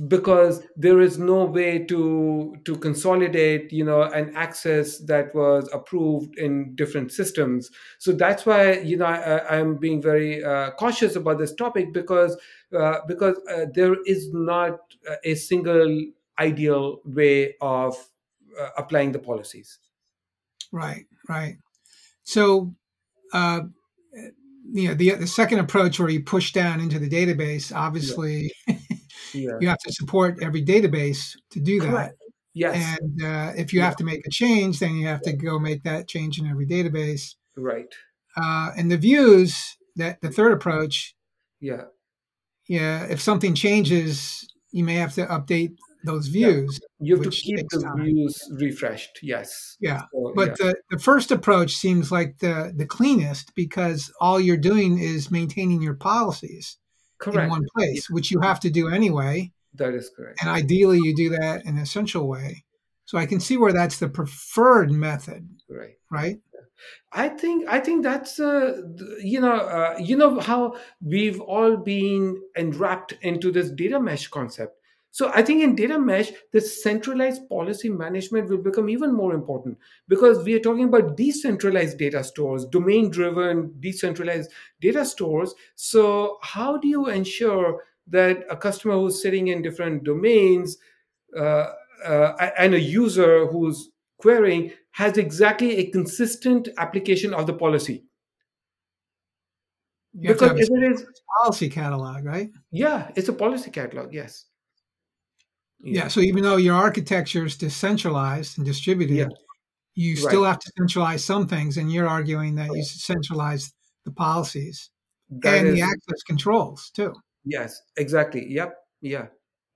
Because 0.07 0.61
there 0.77 1.01
is 1.01 1.17
no 1.17 1.43
way 1.43 1.79
to 1.79 2.55
to 2.63 2.77
consolidate 2.77 3.73
you 3.73 3.83
know 3.83 4.03
an 4.03 4.33
access 4.35 4.99
that 4.99 5.35
was 5.35 5.69
approved 5.73 6.37
in 6.37 6.73
different 6.75 7.11
systems 7.11 7.69
so 7.99 8.13
that's 8.13 8.45
why 8.45 8.79
you 8.79 8.95
know 8.95 9.05
I, 9.05 9.59
i'm 9.59 9.75
being 9.75 10.01
very 10.01 10.41
uh, 10.41 10.71
cautious 10.71 11.17
about 11.17 11.39
this 11.39 11.53
topic 11.53 11.91
because 11.91 12.37
uh, 12.73 12.99
because 13.05 13.37
uh, 13.53 13.65
there 13.73 13.95
is 14.05 14.29
not 14.31 14.79
a 15.25 15.35
single 15.35 16.05
ideal 16.39 17.01
way 17.05 17.55
of 17.61 17.95
uh, 18.59 18.69
applying 18.77 19.11
the 19.11 19.19
policies. 19.19 19.79
Right, 20.71 21.05
right. 21.27 21.57
So, 22.23 22.73
uh, 23.33 23.61
you 24.71 24.87
know, 24.87 24.93
the 24.93 25.11
the 25.11 25.27
second 25.27 25.59
approach 25.59 25.99
where 25.99 26.09
you 26.09 26.23
push 26.23 26.53
down 26.53 26.79
into 26.79 26.99
the 26.99 27.09
database, 27.09 27.75
obviously, 27.75 28.53
yeah. 28.67 28.75
yeah. 29.33 29.51
you 29.59 29.67
have 29.67 29.79
to 29.79 29.91
support 29.91 30.41
every 30.41 30.63
database 30.63 31.35
to 31.51 31.59
do 31.59 31.79
that. 31.81 31.89
Correct. 31.89 32.15
Yes. 32.53 32.97
And 32.99 33.23
uh, 33.23 33.53
if 33.55 33.73
you 33.73 33.79
yeah. 33.79 33.85
have 33.85 33.95
to 33.97 34.03
make 34.03 34.25
a 34.25 34.29
change, 34.29 34.79
then 34.79 34.95
you 34.95 35.07
have 35.07 35.21
to 35.21 35.33
go 35.33 35.59
make 35.59 35.83
that 35.83 36.07
change 36.07 36.39
in 36.39 36.47
every 36.47 36.67
database. 36.67 37.35
Right. 37.55 37.93
Uh, 38.35 38.71
and 38.77 38.91
the 38.91 38.97
views 38.97 39.77
that 39.95 40.21
the 40.21 40.29
third 40.29 40.51
approach. 40.51 41.15
Yeah. 41.59 41.83
Yeah. 42.67 43.05
If 43.05 43.21
something 43.21 43.55
changes, 43.55 44.47
you 44.71 44.83
may 44.83 44.95
have 44.95 45.13
to 45.15 45.25
update 45.27 45.75
those 46.03 46.27
views. 46.27 46.79
Yeah. 46.99 47.05
You 47.05 47.15
have 47.15 47.23
to 47.23 47.29
keep 47.29 47.69
the 47.69 47.81
time. 47.81 48.03
views 48.03 48.41
refreshed. 48.59 49.19
Yes. 49.21 49.77
Yeah. 49.79 50.03
So, 50.13 50.33
but 50.35 50.49
yeah. 50.49 50.55
The, 50.67 50.75
the 50.91 50.99
first 50.99 51.31
approach 51.31 51.75
seems 51.75 52.11
like 52.11 52.39
the, 52.39 52.73
the 52.75 52.85
cleanest 52.85 53.53
because 53.55 54.11
all 54.19 54.39
you're 54.39 54.57
doing 54.57 54.97
is 54.97 55.31
maintaining 55.31 55.81
your 55.81 55.93
policies 55.93 56.77
Correct. 57.21 57.43
in 57.43 57.49
one 57.49 57.65
place, 57.75 58.09
which 58.09 58.31
you 58.31 58.39
have 58.41 58.59
to 58.61 58.69
do 58.69 58.89
anyway. 58.89 59.51
That 59.75 59.93
is 59.93 60.09
correct. 60.15 60.41
And 60.41 60.49
ideally, 60.49 60.97
you 60.97 61.15
do 61.15 61.29
that 61.29 61.63
in 61.65 61.75
an 61.75 61.81
essential 61.81 62.27
way. 62.27 62.65
So 63.05 63.17
I 63.17 63.25
can 63.25 63.39
see 63.39 63.57
where 63.57 63.73
that's 63.73 63.99
the 63.99 64.09
preferred 64.09 64.91
method. 64.91 65.47
Right. 65.69 65.95
Right. 66.09 66.39
I 67.11 67.29
think 67.29 67.67
I 67.67 67.79
think 67.79 68.03
that's 68.03 68.39
uh, 68.39 68.81
you 69.21 69.39
know 69.39 69.53
uh, 69.53 69.95
you 69.99 70.15
know 70.17 70.39
how 70.39 70.77
we've 71.03 71.39
all 71.39 71.77
been 71.77 72.41
enwrapped 72.57 73.13
into 73.21 73.51
this 73.51 73.69
data 73.69 73.99
mesh 73.99 74.27
concept. 74.29 74.80
So 75.11 75.29
I 75.33 75.41
think 75.41 75.61
in 75.61 75.75
data 75.75 75.99
mesh, 75.99 76.31
this 76.53 76.81
centralized 76.81 77.47
policy 77.49 77.89
management 77.89 78.49
will 78.49 78.57
become 78.57 78.89
even 78.89 79.13
more 79.13 79.33
important 79.33 79.77
because 80.07 80.43
we 80.45 80.53
are 80.53 80.59
talking 80.59 80.85
about 80.85 81.17
decentralized 81.17 81.97
data 81.97 82.23
stores, 82.23 82.65
domain-driven 82.65 83.73
decentralized 83.81 84.51
data 84.79 85.03
stores. 85.03 85.53
So 85.75 86.37
how 86.41 86.77
do 86.77 86.87
you 86.87 87.09
ensure 87.09 87.83
that 88.07 88.45
a 88.49 88.55
customer 88.55 88.95
who's 88.95 89.21
sitting 89.21 89.49
in 89.49 89.61
different 89.61 90.03
domains 90.03 90.77
uh, 91.37 91.73
uh, 92.05 92.49
and 92.57 92.73
a 92.73 92.79
user 92.79 93.47
who's 93.47 93.91
querying 94.17 94.71
has 94.91 95.17
exactly 95.17 95.77
a 95.77 95.91
consistent 95.91 96.69
application 96.77 97.33
of 97.33 97.47
the 97.47 97.53
policy. 97.53 98.03
You 100.13 100.33
because 100.33 100.59
if 100.59 100.69
it 100.69 100.91
is 100.91 101.05
policy 101.39 101.69
catalog, 101.69 102.25
right? 102.25 102.49
Yeah, 102.71 103.11
it's 103.15 103.29
a 103.29 103.33
policy 103.33 103.71
catalog. 103.71 104.13
Yes. 104.13 104.45
Yeah. 105.83 106.03
yeah 106.03 106.07
so 106.07 106.19
even 106.21 106.43
though 106.43 106.57
your 106.57 106.75
architecture 106.75 107.45
is 107.45 107.57
decentralized 107.57 108.57
and 108.57 108.65
distributed, 108.65 109.15
yeah. 109.15 109.27
you 109.95 110.15
right. 110.15 110.23
still 110.23 110.43
have 110.43 110.59
to 110.59 110.71
centralize 110.77 111.23
some 111.23 111.47
things, 111.47 111.77
and 111.77 111.91
you're 111.91 112.07
arguing 112.07 112.55
that 112.55 112.69
you 112.73 112.83
centralize 112.83 113.73
the 114.05 114.11
policies 114.11 114.89
that 115.29 115.59
and 115.59 115.67
is, 115.69 115.75
the 115.75 115.81
access 115.81 116.23
controls 116.27 116.91
too. 116.93 117.13
Yes, 117.45 117.81
exactly. 117.97 118.45
Yep. 118.49 118.75
Yeah. 119.01 119.27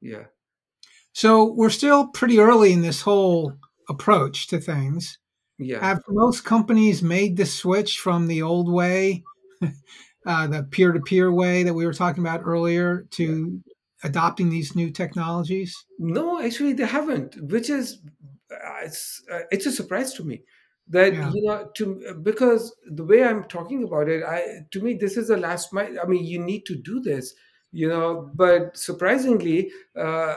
Yeah. 0.01 0.25
So 1.13 1.53
we're 1.53 1.69
still 1.69 2.07
pretty 2.07 2.39
early 2.39 2.73
in 2.73 2.81
this 2.81 3.01
whole 3.01 3.53
approach 3.89 4.47
to 4.47 4.59
things. 4.59 5.17
Yeah. 5.57 5.79
Have 5.79 6.01
most 6.09 6.43
companies 6.43 7.01
made 7.01 7.37
the 7.37 7.45
switch 7.45 7.99
from 7.99 8.27
the 8.27 8.41
old 8.41 8.71
way, 8.71 9.23
uh, 10.27 10.47
the 10.47 10.63
peer 10.63 10.91
to 10.91 10.99
peer 10.99 11.31
way 11.31 11.63
that 11.63 11.73
we 11.73 11.85
were 11.85 11.93
talking 11.93 12.21
about 12.21 12.41
earlier, 12.43 13.07
to 13.11 13.63
adopting 14.05 14.49
these 14.49 14.75
new 14.75 14.91
technologies? 14.91 15.75
No, 15.99 16.41
actually, 16.41 16.73
they 16.73 16.85
haven't, 16.85 17.35
which 17.51 17.69
is 17.69 17.99
uh, 18.51 18.83
it's 18.83 19.21
uh, 19.31 19.41
it's 19.51 19.65
a 19.65 19.71
surprise 19.71 20.13
to 20.13 20.23
me 20.23 20.43
that 20.87 21.13
yeah. 21.13 21.31
you 21.33 21.43
know 21.43 21.67
to 21.75 22.15
because 22.21 22.75
the 22.85 23.03
way 23.03 23.23
i'm 23.23 23.43
talking 23.45 23.83
about 23.83 24.07
it 24.07 24.23
i 24.23 24.59
to 24.69 24.83
me 24.83 24.93
this 24.93 25.17
is 25.17 25.29
the 25.29 25.37
last 25.37 25.73
mile 25.73 25.99
i 25.99 26.05
mean 26.05 26.23
you 26.23 26.37
need 26.37 26.63
to 26.63 26.75
do 26.75 27.01
this 27.01 27.33
you 27.71 27.89
know 27.89 28.29
but 28.35 28.77
surprisingly 28.77 29.71
uh, 29.99 30.35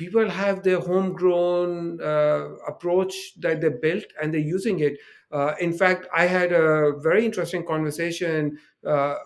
people 0.00 0.30
have 0.30 0.62
their 0.62 0.80
homegrown 0.80 2.00
uh, 2.00 2.44
approach 2.66 3.14
that 3.38 3.60
they 3.60 3.68
built 3.68 4.06
and 4.20 4.32
they're 4.32 4.50
using 4.58 4.80
it. 4.80 4.94
Uh, 5.30 5.52
in 5.60 5.74
fact, 5.74 6.06
I 6.16 6.24
had 6.24 6.52
a 6.52 6.92
very 7.08 7.22
interesting 7.26 7.66
conversation 7.66 8.58
uh, 8.84 9.16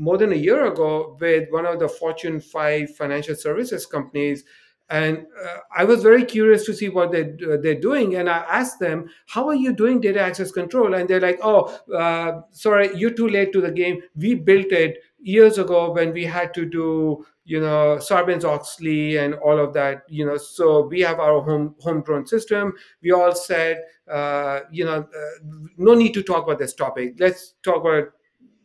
more 0.00 0.16
than 0.16 0.32
a 0.32 0.36
year 0.36 0.64
ago 0.64 1.16
with 1.20 1.48
one 1.50 1.66
of 1.66 1.78
the 1.78 1.88
Fortune 1.88 2.40
5 2.40 2.96
financial 2.96 3.34
services 3.34 3.84
companies. 3.84 4.44
And 4.88 5.18
uh, 5.18 5.58
I 5.76 5.84
was 5.84 6.02
very 6.02 6.24
curious 6.24 6.64
to 6.64 6.74
see 6.74 6.88
what 6.88 7.12
they, 7.12 7.34
uh, 7.48 7.58
they're 7.62 7.78
doing. 7.78 8.16
And 8.16 8.28
I 8.28 8.38
asked 8.38 8.80
them, 8.80 9.08
How 9.26 9.46
are 9.48 9.54
you 9.54 9.72
doing 9.72 10.00
data 10.00 10.20
access 10.20 10.50
control? 10.50 10.94
And 10.94 11.06
they're 11.08 11.20
like, 11.20 11.38
Oh, 11.42 11.66
uh, 11.94 12.40
sorry, 12.50 12.96
you're 12.96 13.10
too 13.12 13.28
late 13.28 13.52
to 13.52 13.60
the 13.60 13.70
game. 13.70 14.00
We 14.16 14.34
built 14.34 14.72
it 14.72 14.96
years 15.20 15.58
ago 15.58 15.92
when 15.92 16.12
we 16.14 16.24
had 16.24 16.54
to 16.54 16.64
do 16.64 17.26
you 17.44 17.60
know 17.60 17.98
Sarbanes-Oxley 18.00 19.18
and 19.18 19.34
all 19.34 19.58
of 19.58 19.74
that 19.74 20.04
you 20.08 20.24
know 20.24 20.36
so 20.36 20.86
we 20.86 21.00
have 21.00 21.18
our 21.20 21.42
home 21.42 21.74
homegrown 21.80 22.26
system 22.26 22.72
we 23.02 23.12
all 23.12 23.34
said 23.34 23.82
uh, 24.10 24.60
you 24.70 24.84
know 24.84 24.98
uh, 25.00 25.30
no 25.76 25.94
need 25.94 26.14
to 26.14 26.22
talk 26.22 26.44
about 26.44 26.58
this 26.58 26.74
topic 26.74 27.16
let's 27.18 27.54
talk 27.62 27.80
about 27.80 28.12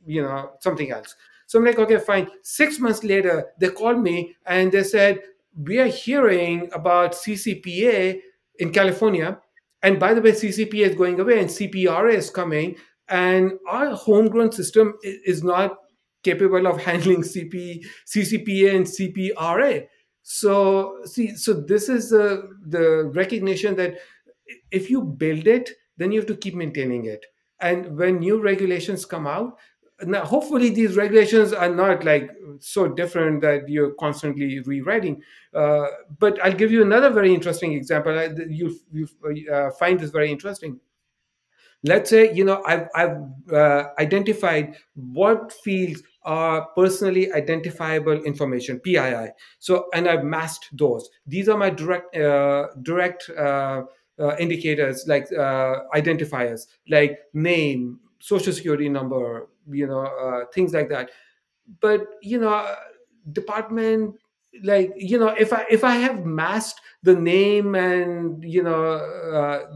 you 0.06 0.22
know 0.22 0.52
something 0.60 0.92
else 0.92 1.16
so 1.48 1.60
i'm 1.60 1.66
like 1.66 1.80
okay 1.80 1.98
fine 1.98 2.28
six 2.44 2.80
months 2.80 3.04
later 3.04 3.48
they 3.60 3.70
called 3.70 4.00
me 4.00 4.36
and 4.46 4.72
they 4.72 4.84
said 4.84 5.20
we 5.58 5.80
are 5.80 5.88
hearing 5.88 6.70
about 6.74 7.14
ccpa 7.14 8.20
in 8.60 8.72
california 8.72 9.40
and 9.84 10.00
by 10.00 10.14
the 10.14 10.22
way 10.22 10.32
ccpa 10.32 10.88
is 10.90 10.96
going 10.96 11.20
away 11.20 11.40
and 11.40 11.50
cpra 11.50 12.14
is 12.14 12.30
coming 12.30 12.76
and 13.08 13.54
our 13.68 13.96
homegrown 13.96 14.52
system 14.52 14.94
is 15.04 15.44
not 15.44 15.78
capable 16.26 16.68
of 16.68 16.82
handling 16.88 17.22
CP, 17.22 17.86
CCPA 18.06 18.76
and 18.76 18.86
CPRA. 18.86 19.88
So 20.24 20.98
see, 21.06 21.36
so 21.36 21.54
this 21.54 21.88
is 21.88 22.10
the 22.10 22.50
the 22.68 23.12
recognition 23.14 23.76
that 23.76 24.00
if 24.72 24.90
you 24.90 25.04
build 25.04 25.48
it, 25.48 25.70
then 25.98 26.12
you 26.12 26.20
have 26.20 26.28
to 26.28 26.36
keep 26.36 26.56
maintaining 26.56 27.06
it. 27.06 27.26
And 27.62 27.98
when 27.98 28.20
new 28.20 28.42
regulations 28.42 29.06
come 29.06 29.28
out, 29.28 29.58
now 30.02 30.26
hopefully 30.26 30.70
these 30.70 30.98
regulations 30.98 31.54
are 31.54 31.74
not 31.74 32.04
like 32.04 32.30
so 32.60 32.88
different 32.88 33.42
that 33.42 33.70
you're 33.70 33.94
constantly 33.94 34.60
rewriting. 34.62 35.22
Uh, 35.54 35.88
but 36.20 36.38
I'll 36.44 36.54
give 36.54 36.72
you 36.72 36.82
another 36.82 37.10
very 37.10 37.34
interesting 37.34 37.74
example. 37.74 38.14
You 38.50 38.78
you 38.92 39.08
uh, 39.52 39.72
find 39.72 40.00
this 40.00 40.12
very 40.12 40.32
interesting 40.32 40.80
let's 41.86 42.10
say 42.10 42.34
you 42.34 42.44
know 42.44 42.62
i've, 42.66 42.88
I've 42.96 43.18
uh, 43.54 43.84
identified 44.00 44.76
what 44.96 45.52
fields 45.52 46.02
are 46.24 46.68
personally 46.76 47.32
identifiable 47.32 48.24
information 48.24 48.80
pii 48.80 49.28
so 49.60 49.86
and 49.94 50.08
i've 50.08 50.24
masked 50.24 50.70
those 50.78 51.10
these 51.28 51.48
are 51.48 51.58
my 51.58 51.70
direct 51.70 52.16
uh, 52.16 52.68
direct 52.82 53.30
uh, 53.38 53.84
uh 54.20 54.36
indicators 54.40 55.06
like 55.08 55.30
identifiers 55.30 56.68
like 56.90 57.20
name 57.34 58.00
social 58.20 58.54
security 58.54 58.90
number 58.90 59.48
you 59.70 59.88
know 59.88 60.02
uh, 60.02 60.46
things 60.54 60.74
like 60.74 60.90
that. 60.90 61.10
But 61.82 62.08
you 62.22 62.40
know 62.40 62.76
department 63.32 64.16
like 64.64 64.94
you 64.96 65.18
know 65.20 65.30
if 65.30 65.52
i 65.52 65.66
if 65.70 65.84
i 65.84 65.96
have 65.96 66.26
masked 66.26 66.80
the 67.04 67.14
name 67.16 67.76
and 67.76 68.44
you 68.44 68.64
know 68.64 68.98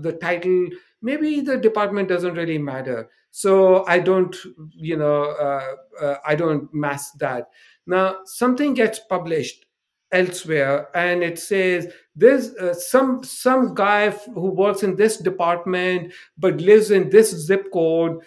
the 0.02 0.14
title 0.14 0.68
maybe 1.02 1.42
the 1.42 1.58
department 1.58 2.08
doesn't 2.10 2.36
really 2.36 2.58
matter. 2.58 3.10
So 3.32 3.86
i 3.88 4.00
don't 4.00 4.36
you 4.72 4.98
know 4.98 5.24
uh, 5.24 5.76
uh, 6.02 6.18
i 6.26 6.36
don't 6.36 6.74
mask 6.74 7.14
that. 7.20 7.50
Now 7.86 8.20
something 8.26 8.74
gets 8.74 9.00
published 9.00 9.66
elsewhere 10.12 10.88
and 10.96 11.22
it 11.24 11.38
says 11.38 11.94
there's 12.16 12.56
uh, 12.56 12.74
some 12.74 13.24
some 13.24 13.76
guy 13.76 14.10
who 14.10 14.50
works 14.50 14.82
in 14.82 14.96
this 14.96 15.18
department 15.18 16.12
but 16.38 16.60
lives 16.62 16.90
in 16.90 17.10
this 17.12 17.30
zip 17.30 17.68
code 17.72 18.18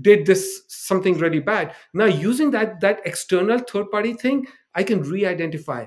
did 0.00 0.26
this 0.26 0.62
something 0.68 1.18
really 1.18 1.40
bad. 1.40 1.74
Now 1.92 2.06
using 2.06 2.50
that 2.52 2.80
that 2.80 3.00
external 3.04 3.58
third 3.58 3.90
party 3.90 4.14
thing 4.14 4.46
i 4.74 4.82
can 4.82 5.02
re-identify 5.02 5.86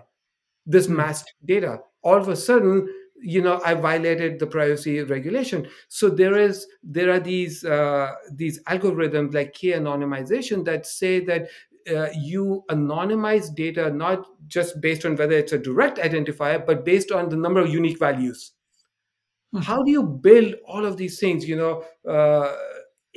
this 0.66 0.88
hmm. 0.88 0.98
masked 0.98 1.34
data. 1.46 1.80
All 2.04 2.18
of 2.18 2.28
a 2.30 2.36
sudden 2.36 2.88
you 3.20 3.42
know 3.42 3.60
i 3.66 3.74
violated 3.74 4.40
the 4.40 4.48
privacy 4.48 5.02
regulation. 5.02 5.68
So 5.88 6.10
there 6.10 6.38
is 6.38 6.68
there 6.84 7.12
are 7.12 7.20
these 7.20 7.64
uh, 7.64 8.14
these 8.32 8.62
algorithms 8.64 9.34
like 9.34 9.54
k-anonymization 9.54 10.66
that 10.66 10.86
say 10.86 11.20
that 11.26 11.48
uh, 11.90 12.10
you 12.14 12.64
anonymize 12.70 13.54
data 13.56 13.90
not 13.90 14.28
just 14.48 14.82
based 14.82 15.06
on 15.06 15.16
whether 15.16 15.38
it's 15.38 15.54
a 15.54 15.58
direct 15.58 15.98
identifier 15.98 16.64
but 16.66 16.84
based 16.84 17.12
on 17.12 17.30
the 17.30 17.38
number 17.38 17.62
of 17.62 17.70
unique 17.70 18.00
values. 18.00 18.52
Mm-hmm. 19.56 19.64
how 19.64 19.82
do 19.82 19.90
you 19.90 20.04
build 20.04 20.56
all 20.68 20.86
of 20.86 20.98
these 20.98 21.20
things? 21.20 21.48
You 21.48 21.56
know 21.56 21.84
uh, 22.06 22.54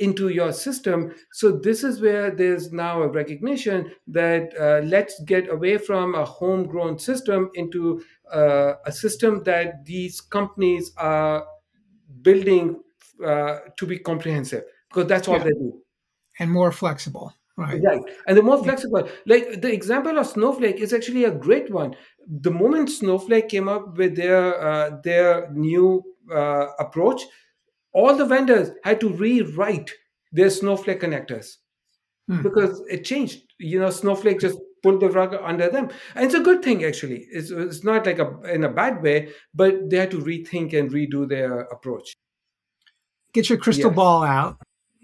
into 0.01 0.29
your 0.29 0.51
system. 0.51 1.13
So 1.31 1.51
this 1.51 1.83
is 1.83 2.01
where 2.01 2.31
there's 2.31 2.71
now 2.73 3.01
a 3.03 3.07
recognition 3.07 3.91
that 4.07 4.51
uh, 4.59 4.85
let's 4.85 5.21
get 5.23 5.49
away 5.49 5.77
from 5.77 6.15
a 6.15 6.25
homegrown 6.25 6.99
system 6.99 7.49
into 7.53 8.01
uh, 8.33 8.73
a 8.85 8.91
system 8.91 9.43
that 9.43 9.85
these 9.85 10.19
companies 10.21 10.91
are 10.97 11.45
building 12.21 12.81
uh, 13.25 13.59
to 13.77 13.85
be 13.85 13.99
comprehensive 13.99 14.63
because 14.89 15.07
that's 15.07 15.27
all 15.27 15.37
Yeah. 15.37 15.43
they 15.45 15.51
do. 15.51 15.81
And 16.39 16.51
more 16.51 16.71
flexible. 16.71 17.33
Right. 17.57 17.81
Right. 17.83 18.01
And 18.25 18.37
the 18.37 18.41
more 18.41 18.63
flexible, 18.63 19.07
like 19.25 19.61
the 19.61 19.71
example 19.71 20.17
of 20.17 20.25
Snowflake 20.25 20.77
is 20.77 20.93
actually 20.93 21.25
a 21.25 21.31
great 21.31 21.69
one. 21.69 21.95
The 22.27 22.49
moment 22.49 22.89
Snowflake 22.89 23.49
came 23.49 23.67
up 23.67 23.97
with 23.97 24.15
their 24.15 24.59
uh, 24.59 24.89
their 25.03 25.51
new 25.51 26.01
uh, 26.33 26.67
approach, 26.79 27.21
all 27.93 28.15
the 28.15 28.25
vendors 28.25 28.71
had 28.83 28.99
to 29.01 29.09
rewrite 29.09 29.91
their 30.31 30.49
Snowflake 30.49 31.01
connectors 31.01 31.57
Hmm. 32.29 32.41
because 32.43 32.81
it 32.89 33.03
changed. 33.03 33.41
You 33.59 33.79
know, 33.79 33.89
Snowflake 33.89 34.39
just 34.39 34.57
pulled 34.83 34.99
the 35.01 35.09
rug 35.09 35.35
under 35.41 35.69
them, 35.69 35.89
and 36.15 36.25
it's 36.25 36.33
a 36.35 36.39
good 36.39 36.63
thing 36.63 36.83
actually. 36.85 37.27
It's 37.31 37.51
it's 37.51 37.83
not 37.83 38.05
like 38.05 38.19
a 38.19 38.39
in 38.53 38.63
a 38.63 38.69
bad 38.69 39.01
way, 39.03 39.29
but 39.53 39.89
they 39.89 39.97
had 39.97 40.11
to 40.11 40.19
rethink 40.19 40.73
and 40.77 40.91
redo 40.91 41.27
their 41.27 41.61
approach. 41.61 42.13
Get 43.33 43.49
your 43.49 43.57
crystal 43.57 43.89
Yes. 43.91 43.95
ball 43.95 44.23
out. 44.23 44.57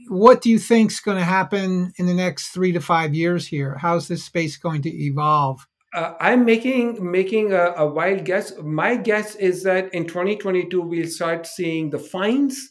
What 0.10 0.42
do 0.42 0.50
you 0.50 0.60
think's 0.60 1.00
going 1.00 1.18
to 1.18 1.24
happen 1.24 1.92
in 1.98 2.06
the 2.06 2.14
next 2.14 2.50
three 2.50 2.72
to 2.72 2.80
five 2.80 3.14
years 3.14 3.48
here? 3.48 3.78
How's 3.78 4.08
this 4.08 4.24
space 4.24 4.58
going 4.58 4.82
to 4.84 4.90
evolve? 4.90 5.66
Uh, 5.94 6.14
I'm 6.20 6.46
making 6.46 7.10
making 7.12 7.54
a, 7.54 7.74
a 7.78 7.86
wild 7.88 8.26
guess. 8.26 8.54
My 8.62 8.96
guess 8.96 9.36
is 9.36 9.64
that 9.64 9.94
in 9.94 10.06
2022 10.06 10.82
we'll 10.82 11.08
start 11.08 11.48
seeing 11.48 11.90
the 11.90 12.00
fines 12.00 12.70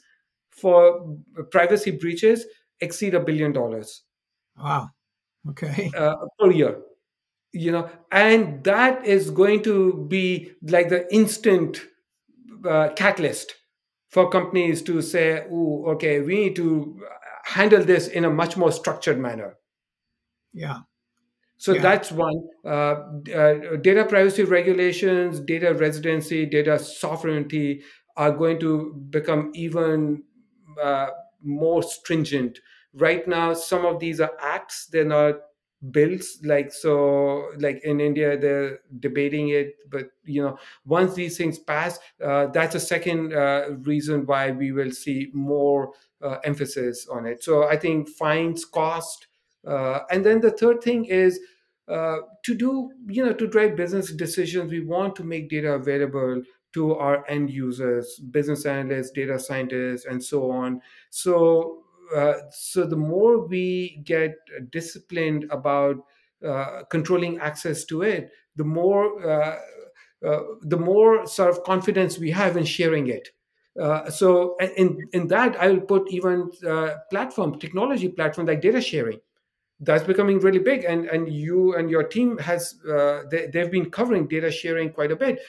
for 0.56 1.16
privacy 1.50 1.90
breaches 1.90 2.46
exceed 2.80 3.14
a 3.14 3.20
billion 3.20 3.52
dollars 3.52 4.04
Wow. 4.56 4.90
Okay. 5.50 5.90
uh, 5.96 6.14
per 6.38 6.50
year. 6.50 6.82
You 7.52 7.72
know, 7.72 7.90
and 8.12 8.62
that 8.64 9.06
is 9.06 9.30
going 9.30 9.62
to 9.64 10.06
be 10.08 10.52
like 10.62 10.88
the 10.90 11.12
instant 11.14 11.86
uh, 12.68 12.90
catalyst 12.96 13.54
for 14.10 14.30
companies 14.30 14.82
to 14.82 15.02
say, 15.02 15.46
"Oh, 15.50 15.86
okay, 15.94 16.20
we 16.20 16.36
need 16.36 16.56
to 16.56 17.02
handle 17.44 17.84
this 17.84 18.08
in 18.08 18.24
a 18.24 18.30
much 18.30 18.56
more 18.56 18.72
structured 18.72 19.18
manner." 19.18 19.56
Yeah. 20.52 20.80
So 21.58 21.74
Yeah. 21.74 21.82
that's 21.82 22.12
one. 22.12 22.48
Uh, 22.64 22.96
uh, 23.34 23.76
data 23.82 24.04
privacy 24.06 24.44
regulations, 24.44 25.40
data 25.40 25.74
residency, 25.74 26.46
data 26.46 26.78
sovereignty 26.78 27.82
are 28.16 28.32
going 28.32 28.60
to 28.60 28.94
become 29.10 29.52
even 29.54 30.24
uh, 30.82 31.10
more 31.42 31.82
stringent. 31.82 32.60
Right 32.94 33.26
now, 33.28 33.52
some 33.54 33.84
of 33.84 34.00
these 34.00 34.20
are 34.20 34.32
acts; 34.40 34.86
they're 34.86 35.04
not 35.04 35.36
bills. 35.90 36.38
Like 36.42 36.72
so, 36.72 37.50
like 37.58 37.82
in 37.84 38.00
India, 38.00 38.38
they're 38.38 38.80
debating 38.98 39.50
it. 39.50 39.74
But 39.90 40.10
you 40.24 40.42
know, 40.42 40.58
once 40.84 41.14
these 41.14 41.36
things 41.36 41.58
pass, 41.58 41.98
uh, 42.22 42.46
that's 42.46 42.74
a 42.74 42.80
second 42.80 43.32
uh, 43.34 43.70
reason 43.82 44.26
why 44.26 44.50
we 44.50 44.72
will 44.72 44.90
see 44.92 45.30
more 45.32 45.92
uh, 46.22 46.38
emphasis 46.44 47.06
on 47.08 47.26
it. 47.26 47.42
So 47.42 47.68
I 47.68 47.76
think 47.76 48.08
fines, 48.08 48.64
cost, 48.64 49.28
and 49.64 50.24
then 50.24 50.40
the 50.40 50.50
third 50.50 50.82
thing 50.82 51.04
is 51.06 51.40
uh, 51.88 52.18
to 52.44 52.54
do, 52.54 52.90
you 53.08 53.24
know, 53.24 53.32
to 53.32 53.46
drive 53.46 53.76
business 53.76 54.12
decisions, 54.12 54.70
we 54.72 54.80
want 54.80 55.14
to 55.16 55.24
make 55.24 55.48
data 55.48 55.72
available 55.72 56.42
to 56.76 56.94
our 56.94 57.26
end 57.28 57.50
users, 57.50 58.20
business 58.30 58.66
analysts, 58.66 59.10
data 59.10 59.38
scientists, 59.38 60.04
and 60.04 60.22
so 60.22 60.50
on. 60.50 60.80
So, 61.08 61.84
uh, 62.14 62.34
so 62.50 62.86
the 62.86 62.96
more 62.96 63.46
we 63.46 64.02
get 64.04 64.36
disciplined 64.70 65.46
about 65.50 65.96
uh, 66.46 66.82
controlling 66.90 67.38
access 67.38 67.86
to 67.86 68.02
it, 68.02 68.30
the 68.56 68.64
more 68.64 69.04
uh, 69.26 69.56
uh, 70.26 70.40
the 70.62 70.76
more 70.76 71.26
sort 71.26 71.50
of 71.50 71.62
confidence 71.64 72.18
we 72.18 72.30
have 72.30 72.56
in 72.56 72.64
sharing 72.64 73.08
it. 73.08 73.30
Uh, 73.80 74.10
so 74.10 74.56
in 74.76 74.98
in 75.12 75.28
that, 75.28 75.56
I 75.56 75.68
will 75.68 75.80
put 75.80 76.10
even 76.10 76.50
uh, 76.66 76.96
platform 77.10 77.58
technology 77.58 78.08
platform 78.08 78.46
like 78.46 78.60
data 78.60 78.80
sharing. 78.80 79.20
That's 79.80 80.04
becoming 80.04 80.40
really 80.40 80.58
big, 80.58 80.84
and 80.84 81.06
and 81.06 81.28
you 81.32 81.76
and 81.76 81.90
your 81.90 82.04
team 82.04 82.38
has 82.38 82.76
uh, 82.88 83.22
they, 83.30 83.48
they've 83.52 83.70
been 83.70 83.90
covering 83.90 84.26
data 84.26 84.50
sharing 84.50 84.90
quite 84.90 85.12
a 85.12 85.16
bit. 85.16 85.40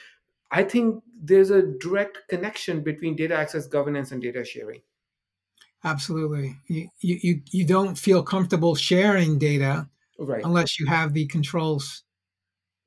I 0.52 0.64
think 0.64 1.04
there's 1.22 1.50
a 1.50 1.62
direct 1.62 2.20
connection 2.30 2.82
between 2.82 3.16
data 3.16 3.36
access 3.36 3.68
governance 3.68 4.12
and 4.12 4.22
data 4.22 4.44
sharing. 4.46 4.82
Absolutely. 5.84 6.56
You, 6.68 6.90
you, 7.02 7.42
you- 7.52 7.66
don't 7.66 7.98
feel 7.98 8.24
comfortable 8.24 8.76
sharing 8.76 9.38
data 9.38 9.88
Right. 10.20 10.44
unless 10.44 10.80
you 10.80 10.88
have 10.88 11.14
the 11.14 11.28
controls 11.28 12.04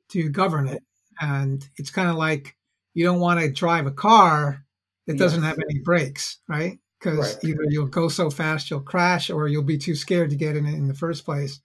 to 0.08 0.28
govern 0.28 0.66
it. 0.66 0.82
And 1.20 1.66
it's 1.76 1.90
kind 1.90 2.08
of 2.10 2.16
like 2.16 2.56
you 2.94 3.04
don't 3.04 3.20
want 3.20 3.38
to 3.40 3.52
drive 3.52 3.86
a 3.86 3.92
car 3.92 4.64
that 5.06 5.16
doesn't 5.16 5.40
Yes. 5.42 5.50
have 5.50 5.58
any 5.70 5.78
brakes, 5.80 6.38
right? 6.48 6.78
Because 6.98 7.36
Right. 7.36 7.44
either 7.44 7.64
you'll 7.68 7.86
go 7.86 8.08
so 8.08 8.30
fast 8.30 8.68
you'll 8.70 8.80
crash 8.80 9.30
or 9.30 9.46
you'll 9.46 9.62
be 9.62 9.78
too 9.78 9.94
scared 9.94 10.30
to 10.30 10.36
get 10.36 10.56
in 10.56 10.66
it 10.66 10.74
in 10.74 10.88
the 10.88 10.94
first 10.94 11.24
place 11.24 11.60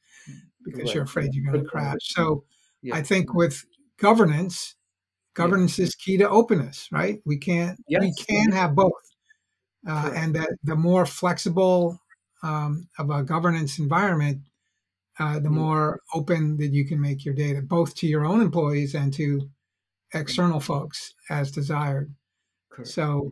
because 0.63 0.93
you're 0.93 1.03
afraid 1.03 1.33
you're 1.33 1.51
going 1.51 1.63
to 1.63 1.69
crash. 1.69 1.97
So 2.01 2.43
Yeah. 2.83 2.95
I 2.95 3.01
think 3.01 3.33
with 3.33 3.65
governance, 3.97 4.75
governance 5.35 5.77
is 5.79 5.93
key 5.95 6.17
to 6.17 6.27
openness, 6.29 6.87
right? 6.91 7.21
We 7.25 7.37
can't 7.37 7.77
we 7.87 8.13
can 8.13 8.51
have 8.51 8.73
both, 8.73 8.91
uh, 9.87 10.11
and 10.15 10.33
that 10.35 10.49
the 10.63 10.75
more 10.75 11.05
flexible 11.05 11.99
um, 12.41 12.87
of 12.97 13.09
a 13.09 13.23
governance 13.23 13.77
environment, 13.79 14.39
uh, 15.19 15.39
the 15.39 15.49
Mm. 15.49 15.53
more 15.53 15.99
open 16.13 16.57
that 16.57 16.73
you 16.73 16.85
can 16.87 16.99
make 16.99 17.25
your 17.25 17.33
data, 17.33 17.61
both 17.61 17.95
to 17.95 18.07
your 18.07 18.25
own 18.25 18.41
employees 18.41 18.95
and 18.95 19.13
to 19.15 19.49
external 20.13 20.59
folks 20.59 21.13
as 21.29 21.51
desired. 21.51 22.13
Correct. 22.71 22.89
So, 22.89 23.31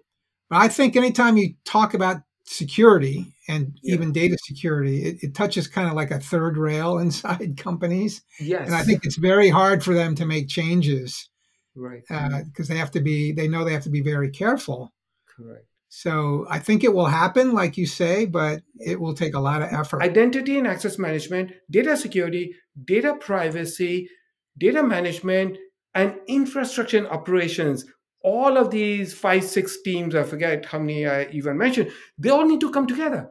but 0.50 0.58
I 0.58 0.68
think 0.68 0.96
anytime 0.96 1.38
you 1.38 1.56
talk 1.66 1.94
about 1.94 2.22
security 2.46 3.34
and 3.48 3.78
Yeah. 3.82 3.96
even 3.96 4.12
data 4.12 4.38
security, 4.44 5.04
it, 5.04 5.24
it 5.24 5.36
touches 5.36 5.68
kind 5.68 5.88
of 5.88 5.94
like 5.96 6.12
a 6.12 6.20
third 6.20 6.58
rail 6.58 6.98
inside 7.06 7.56
companies. 7.58 8.22
Yes. 8.40 8.66
And 8.68 8.76
I 8.76 8.84
think 8.84 9.06
it's 9.06 9.18
very 9.18 9.50
hard 9.50 9.84
for 9.84 9.94
them 9.94 10.16
to 10.16 10.26
make 10.26 10.48
changes 10.50 11.30
right. 11.76 12.04
Uh, 12.10 12.44
because 12.46 12.68
they 12.68 12.78
have 12.78 12.92
to 12.92 13.02
be, 13.02 13.32
they 13.32 13.48
know 13.48 13.64
they 13.64 13.74
have 13.74 13.84
to 13.84 13.90
be 13.90 14.02
very 14.02 14.30
careful. 14.30 14.94
Correct. 15.28 15.66
So 15.90 16.48
I 16.50 16.58
think 16.60 16.84
it 16.84 16.94
will 16.94 17.06
happen, 17.06 17.52
like 17.54 17.78
you 17.78 17.86
say, 17.86 18.26
but 18.26 18.64
it 18.80 19.00
will 19.00 19.14
take 19.14 19.36
a 19.36 19.40
lot 19.40 19.62
of 19.62 19.72
effort. 19.72 20.02
Identity 20.02 20.58
and 20.58 20.66
access 20.66 20.98
management, 20.98 21.52
data 21.70 21.96
security, 21.96 22.56
data 22.84 23.16
privacy, 23.20 24.10
data 24.58 24.82
management, 24.82 25.58
and 25.94 26.16
infrastructure 26.28 26.98
and 26.98 27.08
operations. 27.08 27.86
All 28.22 28.58
of 28.58 28.72
these 28.72 29.14
five, 29.14 29.44
six 29.44 29.82
teams, 29.84 30.16
I 30.16 30.24
forget 30.24 30.66
how 30.66 30.80
many 30.80 31.06
I 31.06 31.26
even 31.26 31.58
mentioned, 31.58 31.92
they 32.18 32.30
all 32.30 32.48
need 32.48 32.62
to 32.62 32.72
come 32.72 32.88
together. 32.88 33.30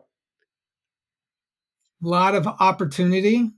a 2.04 2.08
lot 2.08 2.34
of 2.34 2.46
opportunity, 2.46 3.50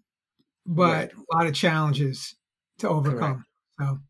but 0.67 0.93
Right. 0.93 1.13
a 1.13 1.37
lot 1.37 1.47
of 1.47 1.55
challenges 1.55 2.37
to 2.79 2.89
overcome. 2.89 3.45
So, 3.81 4.01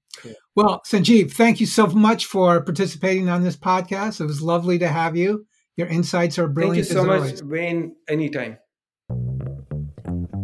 Well, 0.55 0.83
Sanjeev, 0.87 1.33
thank 1.33 1.59
you 1.61 1.67
so 1.67 1.87
much 1.87 2.27
for 2.27 2.63
participating 2.63 3.29
on 3.29 3.43
this 3.43 3.57
podcast. 3.57 4.21
It 4.21 4.27
was 4.27 4.43
lovely 4.43 4.79
to 4.79 4.87
have 4.89 5.17
you. 5.17 5.47
Your 5.77 5.89
insights 5.89 6.39
are 6.39 6.47
brilliant. 6.47 6.87
Thank 6.87 6.97
you 6.97 7.03
so 7.03 7.07
much, 7.07 7.21
always. 7.21 7.43
Wayne. 7.43 7.97
Anytime. 8.09 8.59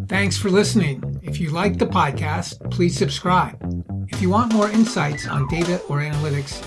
Thanks 0.08 0.36
for 0.36 0.50
listening. 0.50 1.20
If 1.22 1.38
you 1.40 1.50
like 1.50 1.78
the 1.78 1.86
podcast, 1.86 2.68
please 2.72 2.96
subscribe. 2.96 3.56
If 4.08 4.20
you 4.20 4.30
want 4.30 4.52
more 4.52 4.68
insights 4.68 5.28
on 5.28 5.46
data 5.46 5.80
or 5.88 5.98
analytics, 5.98 6.60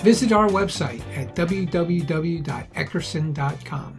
visit 0.00 0.32
our 0.32 0.48
website 0.48 1.02
at 1.14 1.36
www.eckerson.com. 1.36 3.98